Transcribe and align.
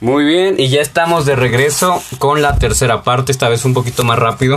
Muy 0.00 0.24
bien, 0.24 0.54
y 0.58 0.68
ya 0.68 0.80
estamos 0.80 1.26
de 1.26 1.34
regreso 1.34 2.00
con 2.18 2.40
la 2.40 2.56
tercera 2.56 3.02
parte, 3.02 3.32
esta 3.32 3.48
vez 3.48 3.64
un 3.64 3.74
poquito 3.74 4.04
más 4.04 4.16
rápido, 4.18 4.56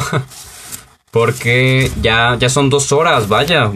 porque 1.12 1.92
ya, 2.02 2.36
ya 2.40 2.50
son 2.50 2.70
dos 2.70 2.92
horas, 2.92 3.28
vaya. 3.28 3.72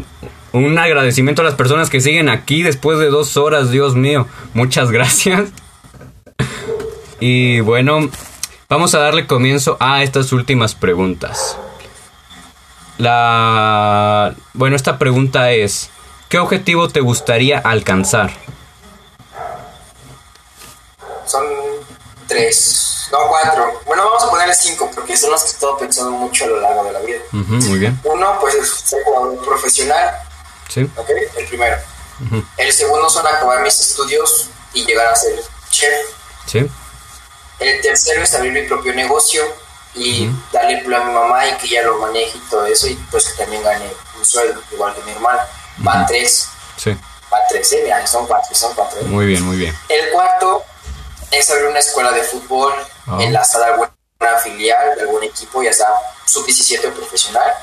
Un 0.51 0.77
agradecimiento 0.77 1.41
a 1.41 1.45
las 1.45 1.55
personas 1.55 1.89
que 1.89 2.01
siguen 2.01 2.29
aquí 2.29 2.61
después 2.61 2.99
de 2.99 3.09
dos 3.09 3.35
horas, 3.35 3.71
Dios 3.71 3.95
mío, 3.95 4.27
muchas 4.53 4.91
gracias. 4.91 5.49
Y 7.19 7.61
bueno, 7.61 8.09
vamos 8.69 8.93
a 8.93 8.99
darle 8.99 9.25
comienzo 9.25 9.75
a 9.79 10.03
estas 10.03 10.31
últimas 10.33 10.75
preguntas. 10.75 11.57
La... 12.99 14.35
Bueno, 14.53 14.75
esta 14.75 14.99
pregunta 14.99 15.51
es, 15.51 15.89
¿qué 16.29 16.37
objetivo 16.37 16.89
te 16.89 17.01
gustaría 17.01 17.57
alcanzar? 17.57 18.31
Son 21.27 21.43
tres, 22.27 23.07
no 23.11 23.27
cuatro. 23.27 23.81
Bueno, 23.85 24.05
vamos 24.05 24.23
a 24.23 24.29
ponerle 24.29 24.55
cinco 24.55 24.89
porque 24.93 25.15
son 25.17 25.31
los 25.31 25.41
que 25.43 25.49
he 25.49 25.51
estado 25.53 25.77
pensando 25.77 26.11
mucho 26.11 26.45
a 26.45 26.47
lo 26.47 26.59
largo 26.61 26.83
de 26.85 26.91
la 26.91 26.99
vida. 26.99 27.19
Muy 27.31 27.79
bien. 27.79 27.99
Uno, 28.03 28.37
pues 28.39 28.55
es 28.55 28.69
ser 28.69 29.03
jugador 29.03 29.43
profesional, 29.45 30.15
Sí. 30.69 30.89
¿ok? 30.95 31.09
El 31.37 31.47
primero. 31.47 31.77
El 32.57 32.71
segundo 32.73 33.09
son 33.09 33.27
acabar 33.27 33.61
mis 33.61 33.79
estudios 33.79 34.47
y 34.73 34.85
llegar 34.85 35.07
a 35.07 35.15
ser 35.15 35.39
chef. 35.69 35.93
Sí. 36.47 36.65
El 37.59 37.81
tercero 37.81 38.23
es 38.23 38.33
abrir 38.33 38.51
mi 38.53 38.63
propio 38.67 38.93
negocio 38.93 39.43
y 39.93 40.27
Ujú. 40.27 40.37
darle 40.51 40.79
empleo 40.79 41.01
a 41.01 41.05
mi 41.05 41.13
mamá 41.13 41.47
y 41.47 41.53
que 41.57 41.67
ella 41.67 41.83
lo 41.83 41.97
maneje 41.99 42.37
y 42.37 42.41
todo 42.49 42.65
eso 42.65 42.87
y 42.87 42.95
pues 43.11 43.29
que 43.29 43.43
también 43.43 43.63
gane 43.63 43.85
un 44.17 44.25
sueldo, 44.25 44.61
igual 44.71 44.93
que 44.95 45.01
mi 45.03 45.11
hermano. 45.11 45.39
Va 45.87 45.97
Ujú. 45.99 46.05
tres, 46.07 46.47
Sí. 46.77 46.91
va 47.31 47.37
tres, 47.49 47.71
¿eh? 47.73 47.81
Mira, 47.83 48.05
son 48.07 48.25
cuatro, 48.27 48.53
son 48.55 48.73
cuatro. 48.73 48.99
¿eh? 48.99 49.03
Muy 49.05 49.25
bien, 49.25 49.43
muy 49.43 49.57
bien. 49.57 49.77
El 49.89 50.09
cuarto 50.11 50.63
es 51.37 51.49
abrir 51.49 51.67
una 51.67 51.79
escuela 51.79 52.11
de 52.11 52.23
fútbol 52.23 52.73
Ah. 53.07 53.17
enlazada 53.21 53.67
a 53.67 53.69
alguna 53.73 53.91
filial 54.43 54.95
de 54.95 55.01
algún 55.01 55.23
equipo, 55.23 55.61
ya 55.61 55.71
sea 55.71 55.87
sub-17 56.25 56.87
o 56.87 56.93
profesional. 56.93 57.53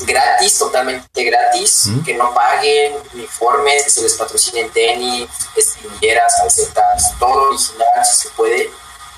Gratis, 0.00 0.58
totalmente 0.58 1.24
gratis, 1.24 1.88
que 2.04 2.14
no 2.14 2.32
paguen 2.32 2.94
uniformes, 3.12 3.82
que 3.84 3.90
se 3.90 4.02
les 4.02 4.14
patrocinen 4.14 4.70
tenis, 4.70 5.28
espinilleras, 5.56 6.34
calcetas, 6.38 7.12
todo 7.18 7.48
original 7.48 7.88
si 8.04 8.22
se 8.22 8.28
puede. 8.30 8.70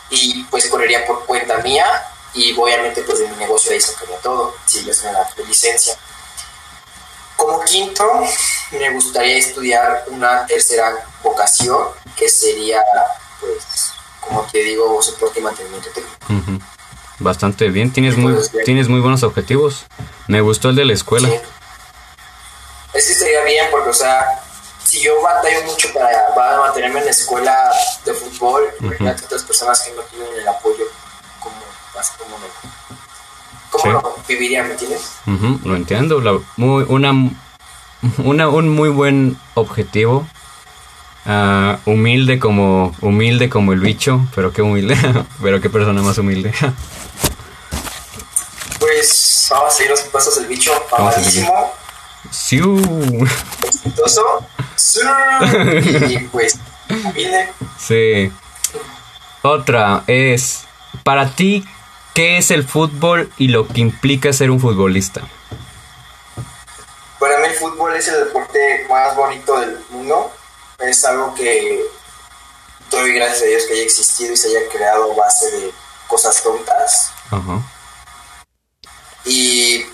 Y 0.09 0.45
pues 0.45 0.67
correría 0.69 1.05
por 1.07 1.27
cuenta 1.27 1.59
mía 1.59 1.85
y 2.33 2.57
obviamente 2.59 3.03
pues 3.03 3.19
de 3.19 3.29
mi 3.29 3.37
negocio 3.37 3.73
ahí 3.73 3.81
sacaría 3.81 4.17
todo, 4.19 4.55
si 4.67 4.79
ellos 4.79 5.03
me 5.03 5.13
dan 5.13 5.27
licencia. 5.47 5.95
Como 7.37 7.61
quinto, 7.65 8.05
me 8.71 8.91
gustaría 8.91 9.37
estudiar 9.37 10.05
una 10.09 10.47
tercera 10.47 11.07
vocación, 11.23 11.89
que 12.17 12.29
sería, 12.31 12.83
pues, 13.41 13.86
como 14.29 14.43
te 14.51 14.59
digo, 14.63 15.01
soporte 15.03 15.41
y 15.41 15.43
mantenimiento 15.43 15.89
técnico. 15.91 16.17
ujú. 16.29 16.61
Bastante 17.19 17.71
bien, 17.71 17.93
tienes 17.93 18.17
muy, 18.19 18.35
tienes 18.67 18.89
muy 18.89 19.01
buenos 19.01 19.23
objetivos. 19.23 19.87
Me 20.29 20.43
gustó 20.43 20.69
el 20.69 20.77
de 20.77 20.85
la 20.85 20.93
escuela. 20.93 21.29
Sí. 21.29 21.37
Ese 22.95 23.15
sería 23.15 23.43
bien, 23.45 23.67
porque, 23.71 23.91
o 23.91 23.95
sea, 23.95 24.25
si 24.85 25.01
yo 25.03 25.21
batallo 25.23 25.63
mucho 25.65 25.89
para, 25.95 26.35
para 26.35 26.59
mantenerme 26.61 26.99
en 27.01 27.05
la 27.07 27.11
escuela 27.11 27.57
de 28.05 28.13
fútbol, 28.15 28.65
imagínate 28.81 29.25
otras 29.25 29.43
personas 29.45 29.83
que 29.83 29.93
no 29.95 30.03
tienen 30.03 30.29
el 30.39 30.47
apoyo, 30.49 30.85
¿cómo, 31.41 31.57
vas- 31.95 32.13
cómo, 32.19 32.39
no, 32.39 32.47
cómo 33.71 33.83
Sí. 33.83 33.89
lo 33.91 34.17
vivirían, 34.29 34.67
me 34.67 34.73
entiendes? 34.73 35.03
Ujú, 35.27 35.61
lo 35.69 35.77
entiendo. 35.77 36.21
la- 36.21 36.39
muy, 36.57 36.85
una, 36.89 37.13
una, 38.19 38.49
un 38.49 38.69
muy 38.69 38.89
buen 38.91 39.39
objetivo. 39.55 40.27
Ah, 41.27 41.79
humilde 41.87 42.39
como 42.39 42.95
humilde 43.01 43.49
como 43.49 43.73
el 43.73 43.81
bicho, 43.81 44.21
pero 44.35 44.53
qué 44.53 44.63
humilde, 44.63 44.97
pero 45.43 45.61
qué 45.61 45.69
persona 45.69 46.01
más 46.03 46.19
humilde. 46.19 46.53
Pues 48.79 49.49
vamos 49.51 49.75
a 49.75 49.77
seguir 49.77 49.91
los 49.91 50.01
pasos 50.03 50.37
del 50.37 50.47
bicho, 50.47 50.73
amadísimo, 50.97 51.73
Siu. 52.31 53.27
exitoso, 53.63 54.47
y 56.09 56.19
pues, 56.29 56.59
humilde. 56.89 57.49
Sí. 57.79 58.33
Otra 59.43 60.05
es 60.07 60.65
para 61.03 61.31
ti 61.31 61.65
¿qué 62.17 62.39
es 62.39 62.51
el 62.51 62.65
fútbol 62.65 63.31
y 63.37 63.49
lo 63.49 63.69
que 63.69 63.83
implica 63.83 64.33
ser 64.33 64.51
un 64.51 64.59
futbolista? 64.59 65.21
Para 67.19 67.37
mí 67.39 67.49
el 67.49 67.55
fútbol 67.55 67.95
es 67.95 68.09
el 68.09 68.25
deporte 68.25 68.87
más 68.89 69.15
bonito 69.15 69.61
del 69.61 69.79
mundo. 69.91 70.33
Es 70.79 71.05
algo 71.05 71.35
que 71.35 71.85
doy 72.91 73.15
gracias 73.15 73.43
a 73.43 73.47
Dios 73.47 73.65
que 73.65 73.75
haya 73.75 73.83
existido 73.83 74.33
y 74.33 74.37
se 74.37 74.49
haya 74.49 74.69
creado 74.69 75.15
base 75.15 75.51
de 75.51 75.73
cosas 76.07 76.43
tontas. 76.43 77.11
Y 79.25 79.87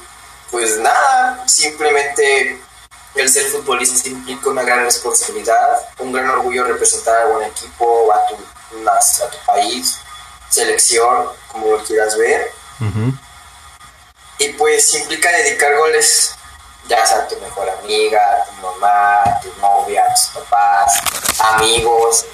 pues 0.50 0.76
nada, 0.78 1.46
simplemente 1.48 2.60
el 3.14 3.28
ser 3.28 3.46
futbolista 3.46 4.08
implica 4.08 4.50
una 4.50 4.62
gran 4.62 4.84
responsabilidad, 4.84 5.88
un 5.98 6.12
gran 6.12 6.28
orgullo 6.30 6.64
representar 6.64 7.22
a 7.22 7.26
un 7.26 7.42
equipo, 7.42 8.12
a 8.12 8.26
tu, 8.28 8.34
a 8.88 9.30
tu 9.30 9.38
país, 9.46 9.98
selección, 10.50 11.28
como 11.48 11.68
lo 11.68 11.84
quieras 11.84 12.16
ver. 12.18 12.52
Y 14.38 14.48
pues 14.54 14.92
implica 14.94 15.30
dedicar 15.30 15.76
goles, 15.76 16.34
ya 16.92 17.06
sea 17.06 17.18
a 17.20 17.28
tu 17.28 17.36
mejor 17.40 17.68
amiga, 17.70 18.20
a 18.20 18.44
tu 18.44 18.52
mamá, 18.60 19.22
a 19.22 19.40
tu 19.40 19.48
novia, 19.60 20.04
a 20.04 20.14
tus 20.14 20.26
papás, 20.42 21.00
amigos 21.54 22.26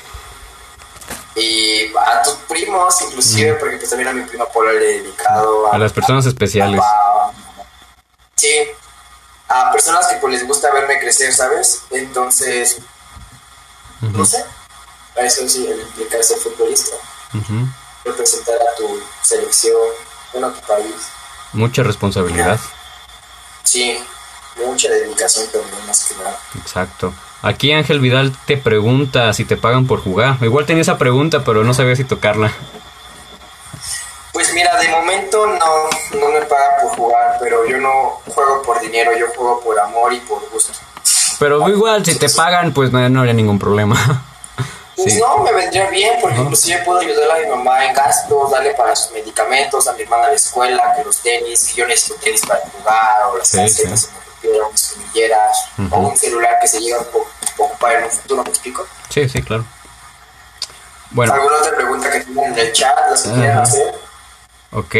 y 1.36 1.92
a 1.96 2.22
tus 2.22 2.34
primos 2.48 3.00
inclusive, 3.02 3.54
porque 3.54 3.76
pues 3.76 3.88
también 3.88 4.08
a 4.08 4.12
mi 4.12 4.22
prima 4.22 4.46
Paula 4.46 4.72
le 4.72 4.96
he 4.96 5.02
dedicado 5.02 5.72
A 5.72 5.78
las 5.78 5.92
personas 5.92 6.26
especiales. 6.26 6.80
papá, 6.80 7.32
sí, 8.34 8.68
a 9.48 9.70
personas 9.70 10.08
que 10.08 10.16
pues 10.16 10.32
les 10.34 10.46
gusta 10.46 10.72
verme 10.72 10.98
crecer, 10.98 11.32
¿sabes? 11.32 11.82
Entonces, 11.90 12.78
no 14.00 14.24
sé, 14.24 14.44
eso 15.16 15.48
sí 15.48 15.68
implica 15.70 16.20
ser 16.20 16.38
futbolista, 16.38 16.96
representar 18.04 18.56
a 18.56 18.74
tu 18.76 19.00
selección, 19.22 19.76
bueno, 20.32 20.48
a 20.48 20.52
tu 20.52 20.60
país. 20.66 20.94
Mucha 21.52 21.84
responsabilidad. 21.84 22.58
Sí, 23.62 24.04
mucha 24.66 24.88
dedicación 24.90 25.46
también, 25.52 25.86
más 25.86 26.04
que 26.04 26.14
nada. 26.16 26.38
Exacto. 26.60 27.12
Aquí 27.42 27.72
Ángel 27.72 28.00
Vidal 28.00 28.36
te 28.46 28.56
pregunta 28.56 29.32
si 29.32 29.44
te 29.44 29.56
pagan 29.56 29.86
por 29.86 30.02
jugar. 30.02 30.36
Igual 30.40 30.66
tenía 30.66 30.82
esa 30.82 30.98
pregunta, 30.98 31.44
pero 31.44 31.62
no 31.64 31.72
sabía 31.74 31.94
si 31.96 32.04
tocarla. 32.04 32.52
Pues 34.32 34.52
mira, 34.54 34.76
de 34.78 34.88
momento 34.88 35.46
no, 35.46 36.18
no 36.20 36.28
me 36.28 36.42
pagan 36.42 36.70
por 36.82 36.96
jugar, 36.96 37.38
pero 37.40 37.66
yo 37.66 37.78
no 37.78 38.20
juego 38.26 38.62
por 38.62 38.80
dinero, 38.80 39.10
yo 39.18 39.26
juego 39.34 39.60
por 39.60 39.78
amor 39.78 40.12
y 40.12 40.20
por 40.20 40.48
gusto. 40.50 40.72
Pero 41.38 41.68
igual, 41.68 42.04
si 42.04 42.16
te 42.18 42.28
pagan, 42.28 42.72
pues 42.72 42.92
no, 42.92 43.08
no 43.08 43.20
habría 43.20 43.34
ningún 43.34 43.58
problema. 43.58 44.24
Pues 45.00 45.14
Sí. 45.14 45.20
no, 45.20 45.38
me 45.44 45.52
vendría 45.52 45.88
bien, 45.90 46.14
porque 46.20 46.40
inclusive 46.40 46.82
puedo 46.84 46.98
ayudar 46.98 47.30
a 47.30 47.38
mi 47.38 47.46
mamá 47.46 47.84
en 47.86 47.94
gastos, 47.94 48.50
darle 48.50 48.74
para 48.74 48.96
sus 48.96 49.12
medicamentos, 49.12 49.86
a 49.86 49.92
mi 49.92 50.02
hermana 50.02 50.24
a 50.24 50.28
la 50.30 50.34
escuela, 50.34 50.92
que 50.96 51.04
los 51.04 51.18
tenis, 51.22 51.68
que 51.68 51.74
yo 51.76 51.86
necesito 51.86 52.16
tenis 52.16 52.40
para 52.44 52.58
jugar, 52.76 53.22
o 53.30 53.38
las 53.38 53.46
Sí, 53.46 53.58
calcetas 53.58 54.00
sí. 54.00 54.08
Se 54.40 54.46
me 54.48 54.58
rompieron, 54.58 54.72
mis 54.72 54.88
comilleras, 54.88 55.56
Ujú. 55.78 55.94
o 55.94 55.98
un 56.10 56.16
celular 56.16 56.56
que 56.60 56.68
se 56.68 56.80
llega 56.80 56.98
a 56.98 57.06
ocupar 57.58 57.96
en 57.96 58.04
un 58.04 58.10
futuro, 58.10 58.42
¿me 58.44 58.50
explico? 58.50 58.86
Sí, 59.08 59.28
sí, 59.28 59.42
claro. 59.42 59.64
Bueno, 61.10 61.32
¿Alguna 61.32 61.56
otra 61.56 61.74
pregunta 61.74 62.10
que 62.12 62.20
tengan 62.20 62.52
en 62.52 62.58
el 62.58 62.72
chat, 62.72 62.94
las 63.10 63.26
Ajá. 63.26 63.62
hacer? 63.62 63.94
ok. 64.72 64.94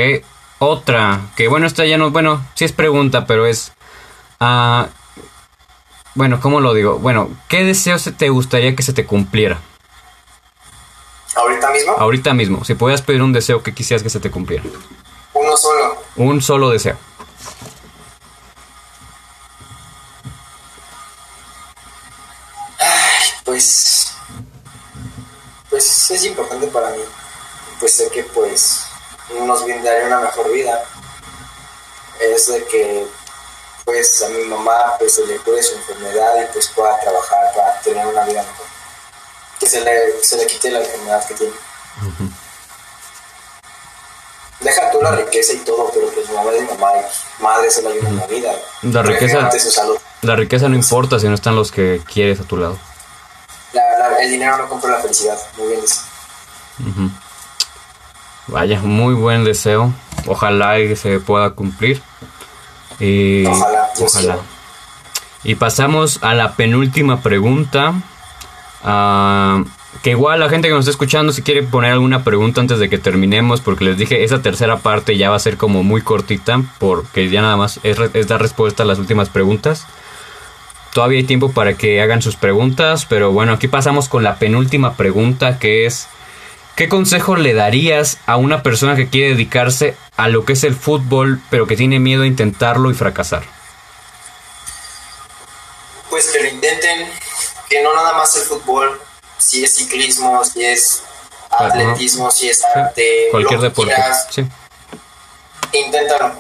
Otra, 0.61 1.21
que 1.37 1.47
bueno, 1.47 1.67
esta 1.69 1.85
ya 1.85 1.99
no, 1.99 2.11
bueno, 2.11 2.45
sí 2.55 2.65
es 2.65 2.73
pregunta, 2.73 3.27
pero 3.27 3.47
es... 3.47 3.73
ah, 4.41 4.89
bueno, 6.15 6.41
¿cómo 6.41 6.61
lo 6.61 6.75
digo? 6.75 6.99
Bueno, 6.99 7.31
¿qué 7.49 7.63
deseo 7.63 7.97
se 8.01 8.11
te 8.11 8.29
gustaría 8.29 8.75
que 8.75 8.83
se 8.83 8.93
te 8.93 9.07
cumpliera? 9.07 9.59
¿Ahorita 11.37 11.71
mismo? 11.71 11.93
Ahorita 11.93 12.35
mismo, 12.35 12.65
si 12.65 12.75
pudieras 12.75 13.03
pedir 13.03 13.23
un 13.23 13.33
deseo 13.33 13.63
que 13.63 13.73
quisieras 13.73 14.03
que 14.03 14.11
se 14.11 14.19
te 14.19 14.31
cumpliera. 14.33 14.65
Uno 15.35 15.57
solo. 15.57 16.03
Un 16.17 16.43
solo 16.43 16.71
deseo. 16.71 16.97
Pues 23.59 24.13
pues 25.69 26.11
es 26.13 26.25
importante 26.25 26.67
para 26.69 26.91
mí 26.91 27.03
pues 27.81 27.93
sé 27.95 28.09
que 28.11 28.23
pues 28.23 28.83
nos 29.47 29.65
brindaría 29.65 30.07
una 30.07 30.21
mejor 30.21 30.51
vida. 30.53 30.83
Es 32.21 32.47
de 32.49 32.65
que 32.65 33.07
pues 33.85 34.23
a 34.23 34.29
mi 34.31 34.45
mamá 34.45 34.95
pues 34.99 35.15
se 35.15 35.27
le 35.27 35.37
cure 35.39 35.63
su 35.63 35.75
enfermedad 35.77 36.35
y 36.43 36.53
pues 36.53 36.69
pueda 36.69 36.99
trabajar 37.01 37.39
para 37.55 37.81
tener 37.83 38.07
una 38.07 38.25
vida 38.25 38.43
mejor. 38.43 38.67
Que 39.61 39.67
se 39.69 39.81
le, 39.81 40.23
se 40.25 40.37
le 40.37 40.47
quite 40.47 40.71
la 40.71 40.81
enfermedad 40.81 41.25
que 41.29 41.35
tiene. 41.35 41.53
Deja 44.61 44.91
tú 44.91 45.01
la 45.03 45.13
riqueza 45.13 45.53
y 45.53 45.59
todo 45.59 45.91
pero 45.95 46.09
pues 46.11 46.29
mamá 46.31 46.51
es 46.53 46.69
mamá 46.69 46.91
y 46.97 47.43
madre 47.43 47.71
se 47.71 47.83
le 47.83 47.89
ayuda 47.93 48.09
en 48.09 48.17
la 48.17 48.27
vida. 48.27 48.53
La 48.83 49.03
riqueza- 49.03 49.39
ante 49.45 49.61
su 49.61 49.71
salud. 49.71 49.99
La 50.23 50.35
riqueza 50.35 50.69
no 50.69 50.75
importa 50.75 51.21
si 51.21 51.29
no 51.29 51.35
están 51.35 51.55
los 51.55 51.71
que 51.71 52.03
quieres 52.13 52.41
a 52.41 52.45
tu 52.45 52.57
lado. 52.57 52.77
El 54.21 54.31
dinero 54.31 54.59
no 54.59 54.69
compra 54.69 54.91
la 54.91 55.01
felicidad 55.01 55.39
muy 55.57 55.69
bien 55.69 55.81
dice 55.81 56.01
Vaya, 58.49 58.81
muy 58.81 59.15
buen 59.15 59.45
deseo. 59.45 59.93
Ojalá 60.27 60.77
se 60.97 61.21
pueda 61.21 61.51
cumplir. 61.51 62.01
ojalá. 62.99 63.91
ojalá. 64.01 64.39
Y 65.45 65.55
pasamos 65.57 66.19
a 66.23 66.35
la 66.35 66.55
penúltima 66.55 67.21
pregunta. 67.21 67.95
Ah, 68.83 69.65
que 70.03 70.11
igual 70.11 70.41
la 70.41 70.49
gente 70.49 70.69
que 70.69 70.75
nos 70.75 70.81
está 70.81 70.93
escuchando, 70.93 71.33
si 71.33 71.43
quiere 71.43 71.63
poner 71.63 71.93
alguna 71.93 72.25
pregunta 72.25 72.61
antes 72.61 72.79
de 72.79 72.89
que 72.89 72.99
terminemos, 72.99 73.61
porque 73.61 73.85
les 73.85 73.99
dije, 73.99 74.25
esa 74.25 74.41
tercera 74.41 74.79
parte 74.79 75.17
ya 75.17 75.31
va 75.31 75.37
a 75.37 75.41
ser 75.41 75.57
como 75.57 75.83
muy 75.83 76.03
cortita, 76.03 76.63
porque 76.79 77.29
ya 77.29 77.43
nada 77.43 77.57
más 77.57 77.81
es, 77.83 77.99
es 78.15 78.29
dar 78.29 78.41
respuesta 78.41 78.85
a 78.85 78.87
las 78.87 78.99
últimas 78.99 79.29
preguntas. 79.29 79.87
Todavía 80.93 81.19
hay 81.19 81.25
tiempo 81.25 81.53
para 81.53 81.75
que 81.75 82.01
hagan 82.01 82.23
sus 82.23 82.37
preguntas, 82.37 83.07
pero 83.09 83.33
bueno, 83.33 83.53
aquí 83.53 83.69
pasamos 83.69 84.09
con 84.09 84.25
la 84.25 84.39
penúltima 84.39 84.97
pregunta, 84.97 85.59
que 85.59 85.87
es, 85.87 86.09
¿qué 86.77 86.89
consejo 86.89 87.37
le 87.37 87.55
darías 87.55 88.19
a 88.27 88.37
una 88.37 88.63
persona 88.63 88.97
que 88.97 89.09
quiere 89.09 89.31
dedicarse 89.31 89.97
a 90.17 90.29
lo 90.29 90.45
que 90.45 90.55
es 90.55 90.65
el 90.65 90.75
fútbol, 90.75 91.41
pero 91.51 91.67
que 91.67 91.77
tiene 91.77 92.01
miedo 92.01 92.23
a 92.23 92.27
intentarlo 92.27 92.91
y 92.91 92.95
fracasar? 92.95 93.43
Pues 96.11 96.31
que 96.31 96.43
lo 96.43 96.49
intenten, 96.49 97.07
que 97.69 97.83
no 97.83 97.95
nada 97.95 98.15
más 98.15 98.35
el 98.37 98.43
fútbol, 98.43 99.01
si 99.37 99.63
es 99.63 99.75
ciclismo, 99.77 100.43
si 100.45 100.65
es 100.65 101.03
atletismo, 101.51 102.31
si 102.31 102.49
es 102.49 102.65
arte, 102.65 103.29
cualquier 103.31 103.61
deporte. 103.61 103.95
sí. 104.31 104.45
Inténtalo, 105.73 106.33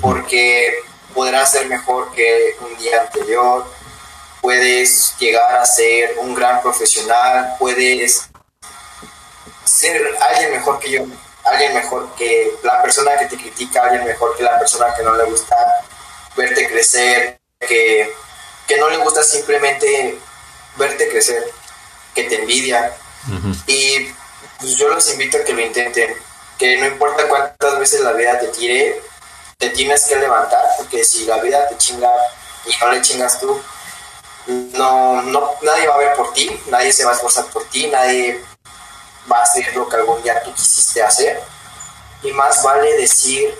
porque 0.00 0.74
podrás 1.14 1.50
ser 1.50 1.66
mejor 1.68 2.12
que 2.12 2.54
un 2.60 2.76
día 2.78 3.00
anterior, 3.00 3.66
puedes 4.40 5.14
llegar 5.18 5.56
a 5.56 5.64
ser 5.64 6.16
un 6.18 6.34
gran 6.34 6.62
profesional, 6.62 7.56
puedes 7.58 8.28
ser 9.64 10.00
alguien 10.20 10.52
mejor 10.52 10.78
que 10.78 10.90
yo, 10.90 11.04
alguien 11.44 11.74
mejor 11.74 12.14
que 12.14 12.52
la 12.62 12.82
persona 12.82 13.16
que 13.18 13.26
te 13.26 13.36
critica, 13.36 13.82
alguien 13.82 14.04
mejor 14.04 14.36
que 14.36 14.42
la 14.42 14.58
persona 14.58 14.94
que 14.96 15.02
no 15.02 15.14
le 15.14 15.24
gusta 15.24 15.56
verte 16.36 16.68
crecer, 16.68 17.38
que, 17.60 18.12
que 18.66 18.76
no 18.78 18.88
le 18.88 18.98
gusta 18.98 19.22
simplemente 19.22 20.18
verte 20.76 21.08
crecer 21.08 21.44
que 22.14 22.24
te 22.24 22.40
envidia. 22.40 22.96
Y 23.66 24.08
pues 24.58 24.76
yo 24.76 24.88
los 24.88 25.10
invito 25.12 25.38
a 25.38 25.44
que 25.44 25.52
lo 25.52 25.60
intenten, 25.60 26.14
que 26.58 26.76
no 26.78 26.86
importa 26.86 27.28
cuántas 27.28 27.78
veces 27.78 28.00
la 28.00 28.12
vida 28.12 28.38
te 28.38 28.48
tire, 28.48 29.00
te 29.58 29.70
tienes 29.70 30.04
que 30.06 30.16
levantar, 30.16 30.64
porque 30.76 31.04
si 31.04 31.26
la 31.26 31.38
vida 31.38 31.68
te 31.68 31.76
chinga 31.76 32.10
y 32.64 32.70
no 32.80 32.92
le 32.92 33.02
chingas 33.02 33.40
tú, 33.40 33.60
no, 34.48 35.22
no, 35.22 35.50
nadie 35.62 35.86
va 35.86 35.94
a 35.94 35.98
ver 35.98 36.16
por 36.16 36.32
ti, 36.32 36.60
nadie 36.68 36.92
se 36.92 37.04
va 37.04 37.12
a 37.12 37.14
esforzar 37.14 37.46
por 37.46 37.64
ti, 37.64 37.86
nadie 37.88 38.42
va 39.30 39.38
a 39.38 39.42
hacer 39.42 39.74
lo 39.76 39.88
que 39.88 39.96
algún 39.96 40.22
día 40.22 40.42
tú 40.42 40.52
quisiste 40.54 41.02
hacer. 41.02 41.42
Y 42.22 42.32
más 42.32 42.62
vale 42.62 42.96
decir, 42.96 43.56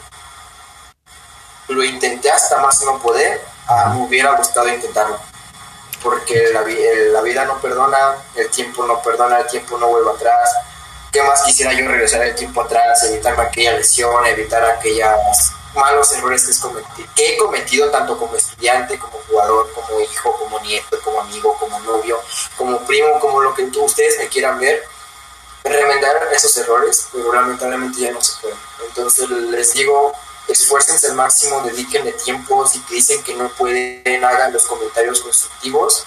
lo 1.68 1.84
intenté 1.84 2.30
hasta 2.30 2.58
más 2.58 2.82
no 2.82 2.98
poder, 2.98 3.40
me 3.90 4.02
hubiera 4.02 4.32
gustado 4.32 4.68
intentarlo 4.68 5.18
porque 6.02 6.50
la, 6.52 6.60
la, 7.12 7.20
vida 7.22 7.44
no 7.44 7.60
perdona, 7.60 8.16
el 8.34 8.50
tiempo 8.50 8.86
no 8.86 9.02
perdona, 9.02 9.40
el 9.40 9.46
tiempo 9.46 9.78
no 9.78 9.88
vuelve 9.88 10.10
atrás. 10.10 10.50
¿Qué 11.12 11.22
más 11.22 11.42
quisiera 11.42 11.72
yo 11.72 11.88
regresar 11.88 12.22
el 12.22 12.34
tiempo 12.34 12.62
atrás, 12.62 13.02
evitarme 13.04 13.44
aquella 13.44 13.72
lesión, 13.72 14.26
evitar 14.26 14.64
aquellos 14.64 15.52
malos 15.78 16.12
errores 16.12 16.44
que, 17.14 17.32
he 17.34 17.36
cometido 17.36 17.90
tanto 17.90 18.18
como 18.18 18.36
estudiante, 18.36 18.98
como 18.98 19.18
jugador, 19.28 19.72
como 19.72 20.00
hijo, 20.00 20.36
como 20.38 20.60
nieto, 20.60 20.98
como 21.02 21.20
amigo, 21.20 21.56
como 21.58 21.80
novio, 21.80 22.20
como 22.56 22.78
primo, 22.86 23.18
como 23.20 23.40
lo 23.40 23.54
que 23.54 23.64
ustedes 23.64 24.18
me 24.18 24.28
quieran 24.28 24.58
ver? 24.58 24.82
Remendar 25.64 26.28
esos 26.32 26.56
errores, 26.56 27.08
pero 27.12 27.32
lamentablemente 27.32 28.00
ya 28.00 28.12
no 28.12 28.20
se 28.20 28.40
puede. 28.40 28.54
Entonces 28.86 29.28
les 29.30 29.72
digo, 29.72 30.12
esfuércense 30.48 31.08
al 31.08 31.14
máximo, 31.14 31.60
dedíquenle 31.62 32.12
tiempo, 32.12 32.66
si 32.66 32.80
te 32.80 32.94
dicen 32.94 33.22
que 33.22 33.34
no 33.34 33.48
pueden, 33.50 34.24
hagan 34.24 34.52
los 34.52 34.64
comentarios 34.66 35.20
constructivos. 35.20 36.04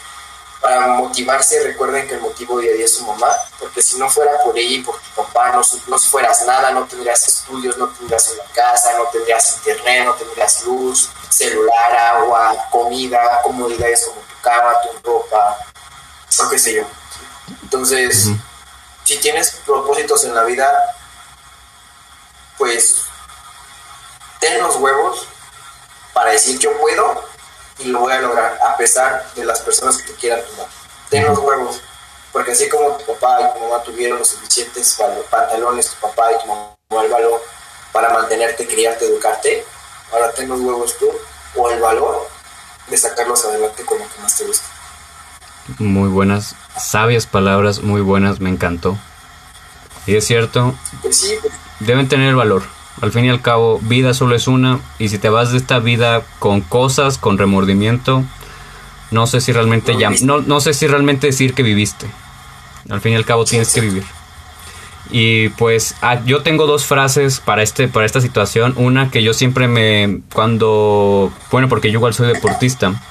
Para 0.62 0.88
motivarse, 0.88 1.64
recuerden 1.64 2.08
que 2.08 2.14
el 2.14 2.22
motivo 2.22 2.60
de 2.60 2.74
día 2.74 2.86
es 2.86 2.96
su 2.96 3.06
mamá, 3.06 3.30
porque 3.60 3.82
si 3.82 3.98
no 3.98 4.08
fuera 4.10 4.32
por 4.44 4.56
ella 4.58 4.76
y 4.76 4.84
por 4.84 4.96
tu 5.00 5.24
papá, 5.24 5.50
no, 5.50 5.62
no 5.88 6.00
fueras 6.00 6.46
nada, 6.46 6.70
no 6.72 6.86
tendrías 6.86 7.28
estudios, 7.28 7.78
no 7.78 7.88
tendrías 7.90 8.30
una 8.30 8.44
casa, 8.54 8.96
no 8.98 9.06
tendrías 9.06 9.58
internet, 9.58 10.06
no 10.06 10.14
tendrías 10.14 10.64
luz, 10.64 11.10
celular, 11.30 11.96
agua, 11.96 12.56
comida, 12.70 13.42
comodidades 13.42 14.06
como 14.06 14.22
tu 14.22 14.42
cama, 14.42 14.74
tu 14.84 15.10
ropa, 15.10 15.58
o 16.46 16.50
qué 16.50 16.60
sé 16.60 16.76
yo. 16.76 16.84
Entonces, 17.64 18.28
si 19.04 19.18
tienes 19.18 19.52
propósitos 19.66 20.24
en 20.26 20.36
la 20.36 20.44
vida, 20.44 20.72
pues 22.58 22.98
ten 24.40 24.62
los 24.62 24.76
huevos 24.76 25.28
para 26.14 26.32
decir 26.32 26.60
yo 26.60 26.78
puedo 26.80 27.31
y 27.84 27.90
lo 27.90 28.00
voy 28.00 28.14
a 28.14 28.22
lograr, 28.22 28.58
a 28.62 28.78
pesar 28.78 29.26
de 29.36 29.46
las 29.46 29.62
personas 29.62 29.98
que 29.98 30.12
te 30.12 30.14
quieran 30.14 30.42
tomar. 30.46 30.68
Ten 31.10 31.26
los 31.26 31.38
huevos, 31.40 31.82
porque 32.32 32.52
así 32.52 32.70
como 32.70 32.96
tu 32.98 33.14
papá 33.14 33.40
y 33.42 33.54
tu 33.54 33.66
mamá 33.66 33.84
tuvieron 33.84 34.20
los 34.20 34.30
suficientes 34.30 34.98
pantalones, 35.30 35.90
tu 35.90 36.08
papá 36.08 36.32
y 36.32 36.42
tu 36.42 36.48
mamá 36.48 36.76
el 37.04 37.10
valor 37.10 37.42
para 37.92 38.10
mantenerte, 38.14 38.68
criarte, 38.68 39.06
educarte, 39.06 39.66
ahora 40.12 40.32
ten 40.34 40.50
los 40.50 40.60
huevos 40.60 40.98
tú 40.98 41.10
o 41.56 41.70
el 41.70 41.80
valor 41.80 42.28
de 42.88 42.98
sacarlos 42.98 43.46
adelante 43.46 43.84
con 43.86 44.00
lo 44.00 44.06
que 44.10 44.22
más 44.22 44.36
te 44.36 44.46
gusta. 44.46 44.66
Muy 45.78 46.10
buenas, 46.10 46.56
sabias 46.78 47.26
palabras, 47.26 47.82
muy 47.82 48.02
buenas, 48.02 48.40
me 48.40 48.50
encantó. 48.50 48.98
Y 50.06 50.16
es 50.16 50.26
cierto, 50.26 50.74
pues 51.02 51.18
sí, 51.18 51.38
pues. 51.42 51.54
deben 51.80 52.10
tener 52.10 52.36
valor 52.36 52.64
al 53.00 53.12
fin 53.12 53.26
y 53.26 53.30
al 53.30 53.42
cabo, 53.42 53.80
vida 53.82 54.14
solo 54.14 54.36
es 54.36 54.48
una 54.48 54.80
y 55.00 55.10
si 55.10 55.18
te 55.18 55.30
vas 55.30 55.52
de 55.52 55.58
esta 55.58 55.80
vida 55.80 56.24
con 56.40 56.62
cosas, 56.62 57.18
con 57.18 57.38
remordimiento, 57.38 58.24
no 59.12 59.28
sé 59.28 59.42
si 59.42 59.52
realmente 59.52 59.98
ya, 59.98 60.12
no, 60.22 60.42
no 60.42 60.60
sé 60.60 60.74
si 60.74 60.88
realmente 60.88 61.28
decir 61.28 61.54
que 61.54 61.64
viviste. 61.64 62.08
Al 62.90 63.02
fin 63.02 63.14
y 63.14 63.16
al 63.16 63.26
cabo 63.26 63.46
tienes 63.46 63.74
que 63.74 63.82
vivir. 63.82 64.04
Y 65.12 65.50
pues 65.50 65.96
ah, 66.02 66.22
yo 66.26 66.42
tengo 66.42 66.68
dos 66.68 66.86
frases 66.86 67.40
para 67.40 67.64
este 67.64 67.88
para 67.88 68.06
esta 68.06 68.22
situación, 68.22 68.74
una 68.78 69.12
que 69.12 69.24
yo 69.24 69.34
siempre 69.34 69.68
me 69.68 70.22
cuando 70.34 71.32
bueno, 71.52 71.68
porque 71.68 71.92
yo 71.92 72.00
igual 72.00 72.14
soy 72.14 72.28
deportista. 72.28 73.02